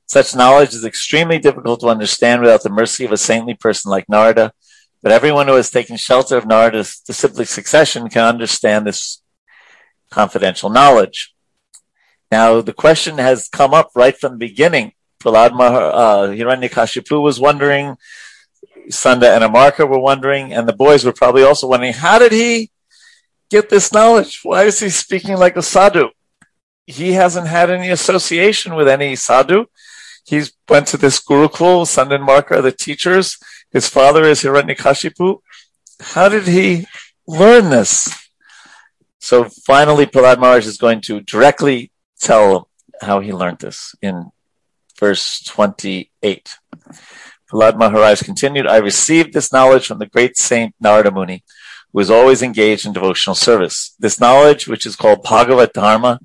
[0.06, 4.08] Such knowledge is extremely difficult to understand without the mercy of a saintly person like
[4.08, 4.52] Narada,
[5.02, 9.22] but everyone who has taken shelter of Narada's disciplic succession can understand this
[10.10, 11.34] confidential knowledge.
[12.30, 14.92] Now, the question has come up right from the beginning.
[15.20, 17.96] Prahlad Mahar, uh, Hiranyakashipu was wondering,
[18.90, 22.70] Sunda and Amarka were wondering, and the boys were probably also wondering, how did he
[23.50, 24.40] get this knowledge?
[24.42, 26.08] Why is he speaking like a sadhu?
[26.86, 29.66] He hasn't had any association with any sadhu.
[30.24, 33.38] He's went to this Gurukul, Sunda and Amarka are the teachers.
[33.70, 35.40] His father is Hiranyakashipu.
[36.00, 36.86] How did he
[37.26, 38.08] learn this?
[39.20, 42.68] So finally, Prahlad Maharaj is going to directly tell
[43.00, 44.30] how he learned this in
[44.98, 46.56] verse 28.
[47.52, 51.44] Prahlad Maharaj continued, I received this knowledge from the great saint Narada Muni,
[51.92, 53.94] who is always engaged in devotional service.
[53.98, 56.20] This knowledge, which is called Bhagavad Dharma,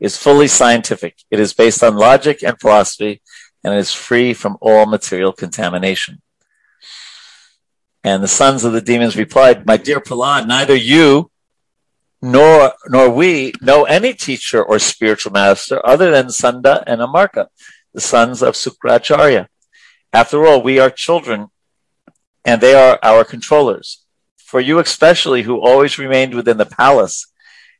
[0.00, 1.18] is fully scientific.
[1.30, 3.20] It is based on logic and philosophy,
[3.62, 6.22] and is free from all material contamination.
[8.02, 11.30] And the sons of the demons replied, My dear Prahlad, neither you
[12.22, 17.48] nor nor we know any teacher or spiritual master other than Sunda and Amarka,
[17.92, 19.48] the sons of Sukracharya.
[20.12, 21.48] After all, we are children,
[22.44, 24.04] and they are our controllers.
[24.36, 27.26] For you especially, who always remained within the palace,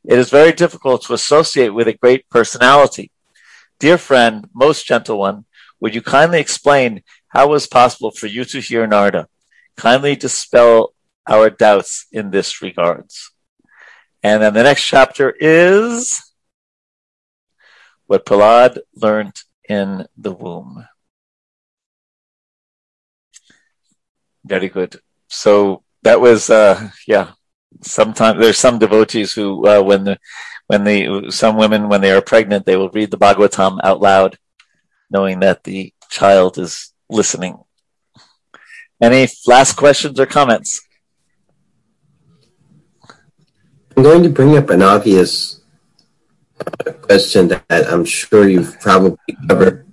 [0.05, 3.11] it is very difficult to associate with a great personality.
[3.79, 5.45] Dear friend, most gentle one,
[5.79, 9.25] would you kindly explain how it was possible for you to hear Narda?
[9.75, 10.93] Kindly dispel
[11.27, 13.31] our doubts in this regards.
[14.23, 16.21] And then the next chapter is
[18.05, 19.35] what Prahlad learned
[19.67, 20.85] in the womb.
[24.45, 24.99] Very good.
[25.27, 27.31] So that was, uh, yeah.
[27.81, 30.17] Sometimes there's some devotees who, uh, when the,
[30.67, 34.37] when the, some women, when they are pregnant, they will read the Bhagavatam out loud,
[35.09, 37.57] knowing that the child is listening.
[39.01, 40.81] Any last questions or comments?
[43.97, 45.61] I'm going to bring up an obvious
[47.01, 49.85] question that I'm sure you've probably covered.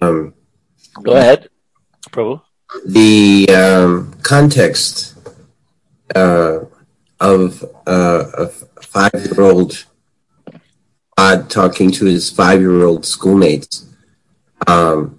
[0.00, 0.34] Um,
[1.02, 1.48] Go ahead,
[2.10, 2.42] Prabhu.
[2.86, 5.16] The um, context
[6.14, 6.60] uh,
[7.18, 9.86] of uh, a five-year-old
[11.16, 13.86] odd talking to his five-year-old schoolmates.
[14.66, 15.18] Um,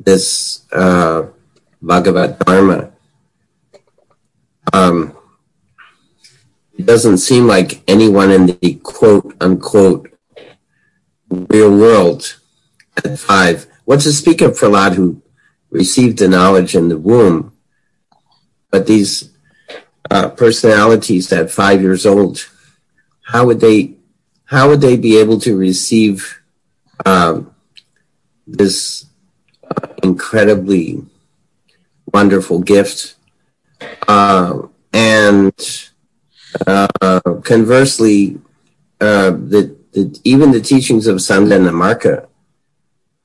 [0.00, 1.28] this uh,
[1.80, 2.92] Bhagavad Dharma.
[4.72, 5.16] Um,
[6.76, 10.10] it doesn't seem like anyone in the quote unquote
[11.30, 12.40] real world
[13.04, 13.68] at five.
[13.84, 15.21] What to speak of Prahlad who
[15.72, 17.52] received the knowledge in the womb,
[18.70, 19.30] but these
[20.10, 22.46] uh, personalities at five years old,
[23.22, 23.94] how would they,
[24.44, 26.42] how would they be able to receive
[27.06, 27.54] um,
[28.46, 29.06] this
[29.74, 31.02] uh, incredibly
[32.12, 33.14] wonderful gift?
[34.06, 34.62] Uh,
[34.92, 35.54] and
[37.44, 38.38] conversely,
[39.00, 42.28] even the teachings of Sunda and Amarka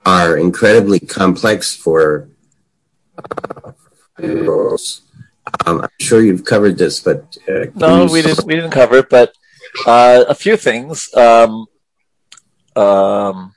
[0.06, 2.30] are incredibly complex for
[5.66, 8.46] um, I'm sure you've covered this, but uh, no, we didn't.
[8.46, 9.34] We didn't cover it, but
[9.86, 11.14] uh, a few things.
[11.16, 11.68] Um,
[12.76, 13.54] um,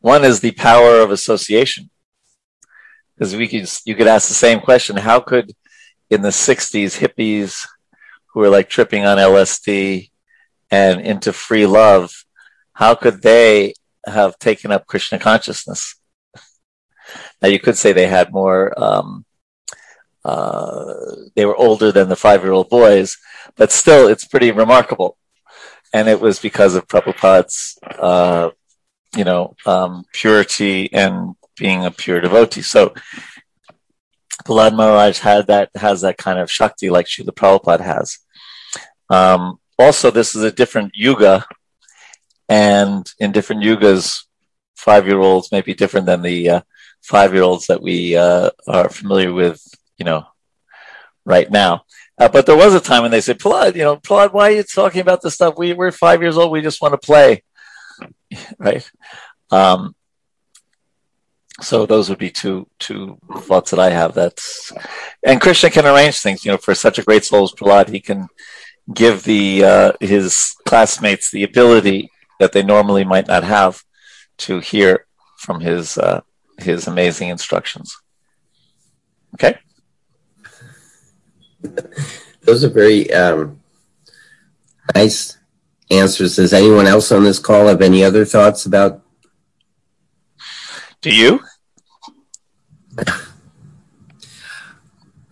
[0.00, 1.90] one is the power of association,
[3.14, 5.52] because we could you could ask the same question: How could
[6.10, 7.66] in the '60s hippies
[8.32, 10.10] who were like tripping on LSD
[10.70, 12.24] and into free love,
[12.72, 13.74] how could they
[14.06, 15.96] have taken up Krishna consciousness?
[17.40, 19.24] Now you could say they had more, um,
[20.24, 20.94] uh,
[21.34, 23.16] they were older than the five year old boys,
[23.56, 25.16] but still it's pretty remarkable.
[25.92, 28.50] And it was because of Prabhupada's, uh,
[29.16, 32.62] you know, um, purity and being a pure devotee.
[32.62, 32.92] So
[34.44, 38.18] Prahlad Maharaj had that has that kind of shakti like Srila Prabhupada has.
[39.10, 41.46] Um, also, this is a different yuga,
[42.48, 44.24] and in different yugas,
[44.76, 46.60] five-year-olds may be different than the uh,
[47.08, 49.62] five-year-olds that we uh, are familiar with,
[49.96, 50.26] you know,
[51.24, 51.84] right now.
[52.18, 54.56] Uh, but there was a time when they said, "Prahlad, you know, Prahlad, why are
[54.56, 55.54] you talking about this stuff?
[55.56, 56.50] We we're five years old.
[56.50, 57.44] We just want to play,
[58.58, 58.88] right?"
[59.50, 59.94] Um,
[61.60, 64.14] so those would be two two thoughts that I have.
[64.14, 64.72] That's
[65.24, 66.44] and Krishna can arrange things.
[66.44, 68.28] You know, for such a great soul as Prahlad, he can
[68.92, 72.10] give the uh, his classmates the ability
[72.40, 73.82] that they normally might not have
[74.38, 75.06] to hear
[75.36, 76.20] from his uh,
[76.58, 77.96] his amazing instructions.
[79.34, 79.58] Okay.
[82.42, 83.60] Those are very um,
[84.94, 85.38] nice
[85.90, 86.36] answers.
[86.36, 89.02] Does anyone else on this call have any other thoughts about?
[91.00, 91.40] Do you?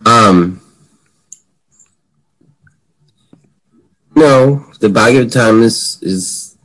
[0.07, 0.61] Um,
[4.15, 6.57] no, the Bhagavatam is is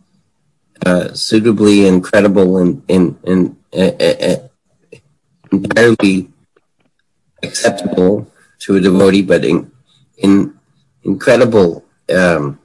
[0.87, 3.57] uh, suitably incredible and and and
[5.53, 6.31] entirely
[7.43, 8.31] acceptable
[8.61, 9.71] to a devotee, but in,
[10.19, 10.59] in
[11.05, 11.85] incredible
[12.15, 12.59] um,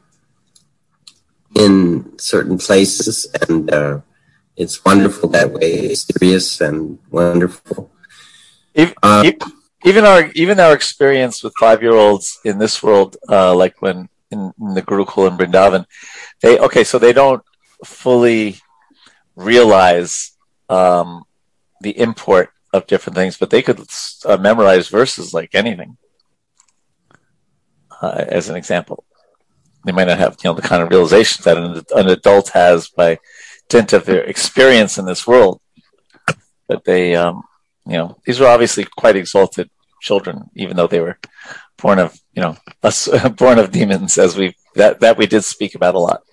[1.56, 4.00] in certain places, and uh,
[4.56, 5.92] it's wonderful that way.
[5.92, 7.92] It's serious and wonderful.
[8.76, 9.32] Even, uh,
[9.84, 14.10] even our even our experience with five year olds in this world, uh, like when
[14.30, 15.86] in, in the Gurukul and Vrindavan,
[16.42, 17.44] they okay, so they don't
[17.84, 18.58] fully
[19.36, 20.32] realize
[20.70, 21.24] um,
[21.82, 23.82] the import of different things, but they could
[24.26, 25.98] uh, memorize verses like anything.
[28.02, 29.04] Uh, as an example,
[29.86, 32.90] they might not have you know the kind of realization that an, an adult has
[32.90, 33.20] by
[33.70, 35.62] dint of their experience in this world.
[36.68, 37.44] But they, um,
[37.86, 39.70] you know, these were obviously quite exalted
[40.02, 41.18] children, even though they were
[41.78, 43.08] born of you know us,
[43.38, 46.24] born of demons, as we that that we did speak about a lot.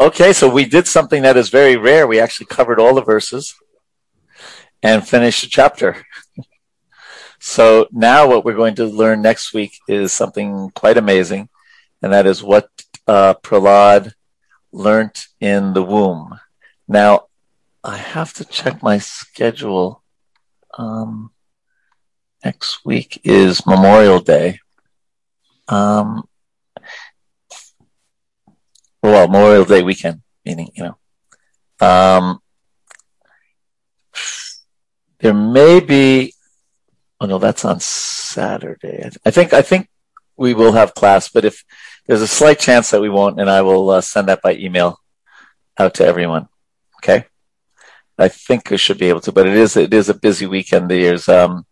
[0.00, 2.06] Okay, so we did something that is very rare.
[2.06, 3.54] We actually covered all the verses
[4.86, 6.06] and finished the chapter.
[7.40, 11.48] so now what we're going to learn next week is something quite amazing,
[12.02, 12.70] and that is what
[13.08, 14.12] uh, Prahlad
[14.70, 16.38] learnt in the womb.
[16.86, 17.26] Now,
[17.82, 20.04] I have to check my schedule.
[20.78, 21.32] Um,
[22.44, 24.60] next week is Memorial Day.
[25.66, 26.28] Um,
[29.02, 30.96] well, Memorial Day weekend, meaning, you know.
[31.84, 32.40] Um,
[35.20, 36.34] there may be,
[37.20, 39.08] oh no, that's on Saturday.
[39.24, 39.88] I think, I think
[40.36, 41.64] we will have class, but if
[42.06, 45.00] there's a slight chance that we won't, and I will uh, send that by email
[45.78, 46.48] out to everyone.
[46.98, 47.26] Okay.
[48.18, 50.90] I think I should be able to, but it is, it is a busy weekend.
[50.90, 51.66] There's, um,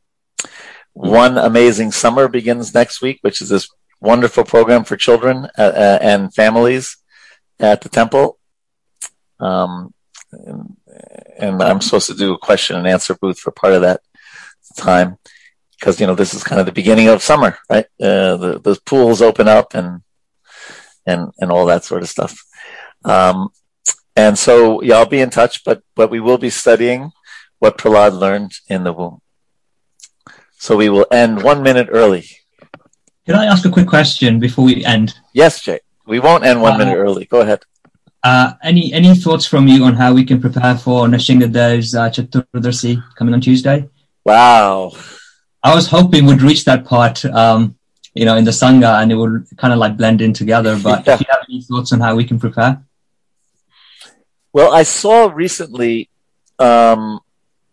[0.93, 3.69] one amazing summer begins next week, which is this
[4.01, 6.99] wonderful program for children uh, uh, and families
[7.59, 8.39] at the temple.
[9.41, 9.93] Um,
[11.39, 14.01] and, I'm supposed to do a question and answer booth for part of that
[14.77, 15.19] time
[15.79, 17.87] because you know this is kind of the beginning of summer, right?
[18.01, 20.03] Uh, the the pools open up and
[21.07, 22.43] and and all that sort of stuff.
[23.05, 23.49] Um,
[24.17, 27.13] and so yeah, I'll be in touch, but but we will be studying
[27.59, 29.21] what Prahlad learned in the womb.
[30.59, 32.27] So we will end one minute early.
[33.27, 35.15] Can I ask a quick question before we end?
[35.33, 35.81] Yes, Jay.
[36.07, 37.25] We won't end one uh, minute early.
[37.25, 37.65] Go ahead.
[38.25, 43.03] Uh, any any thoughts from you on how we can prepare for Nrsimhadev's uh, Chaturdashi
[43.17, 43.87] coming on Tuesday?
[44.25, 44.93] Wow.
[45.63, 47.77] I was hoping we'd reach that part, um,
[48.15, 50.79] you know, in the Sangha and it would kind of like blend in together.
[50.83, 51.15] But yeah.
[51.15, 52.83] if you have any thoughts on how we can prepare?
[54.55, 56.09] Well, I saw recently
[56.59, 57.21] um,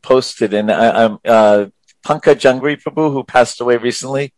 [0.01, 1.65] posted, and I, am uh,
[2.05, 4.33] Pankajanghri Prabhu, who passed away recently.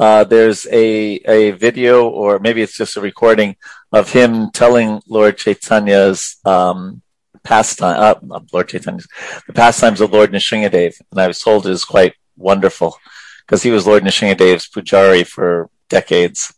[0.00, 3.54] Uh, there's a, a video, or maybe it's just a recording
[3.92, 7.02] of him telling Lord Chaitanya's um,
[7.42, 9.06] pastime, uh, Lord Chaitanya's,
[9.46, 10.94] the pastimes of Lord Nrsimhadev.
[11.10, 12.96] And I was told it is quite wonderful
[13.44, 16.50] because he was Lord Nrsimhadev's pujari for decades.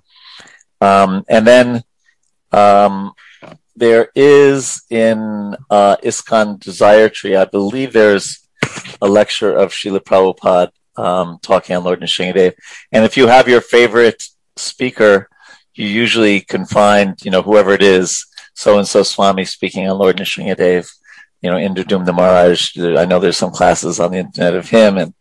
[0.81, 1.83] Um, and then
[2.53, 3.13] um,
[3.75, 8.39] there is in uh, ISKCON Desire Tree, I believe there's
[9.01, 12.55] a lecture of Srila Prabhupada um, talking on Lord Nrsimhadev.
[12.91, 14.23] And if you have your favorite
[14.57, 15.29] speaker,
[15.75, 19.99] you usually can find, you know, whoever it is, so and so Swami speaking on
[19.99, 20.91] Lord Nrsimhadev,
[21.41, 22.79] you know, Indradyumna Maharaj.
[22.79, 25.15] I know there's some classes on the internet of him and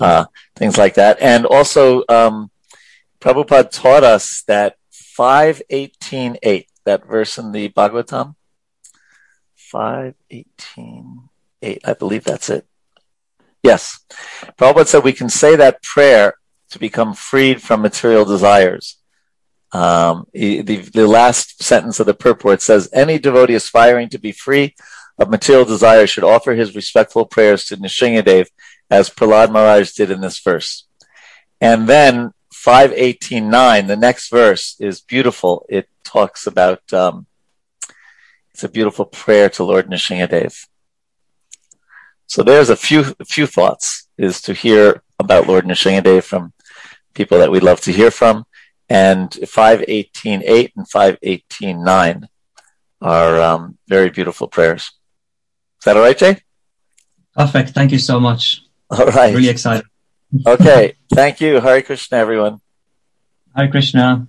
[0.00, 0.26] uh,
[0.56, 1.20] things like that.
[1.20, 2.50] And also, um,
[3.20, 4.76] Prabhupada taught us that
[5.18, 8.34] 518.8, that verse in the Bhagavatam,
[9.72, 12.66] 518.8, I believe that's it.
[13.64, 14.04] Yes.
[14.58, 16.34] Prabhupada said we can say that prayer
[16.70, 18.98] to become freed from material desires.
[19.72, 24.74] Um, the, the last sentence of the purport says, any devotee aspiring to be free
[25.18, 28.48] of material desire should offer his respectful prayers to Nrsimhadev
[28.90, 30.86] as Prahlad Maharaj did in this verse.
[31.60, 35.64] And then 518.9, the next verse is beautiful.
[35.70, 37.26] It talks about, um,
[38.52, 40.66] it's a beautiful prayer to Lord Nrsimhadev.
[42.26, 46.52] So there's a few a few thoughts is to hear about Lord Nrsimhadev from
[47.14, 48.44] people that we'd love to hear from,
[48.88, 52.26] and 518.8 and 518.9
[53.00, 54.92] are um, very beautiful prayers.
[55.80, 56.40] Is that all right, Jay?
[57.36, 57.70] Perfect.
[57.70, 58.62] Thank you so much.
[58.90, 59.34] All right.
[59.34, 59.84] Really excited.
[60.46, 60.94] okay.
[61.12, 61.60] Thank you.
[61.60, 62.60] Hare Krishna, everyone.
[63.56, 64.28] Hare Krishna.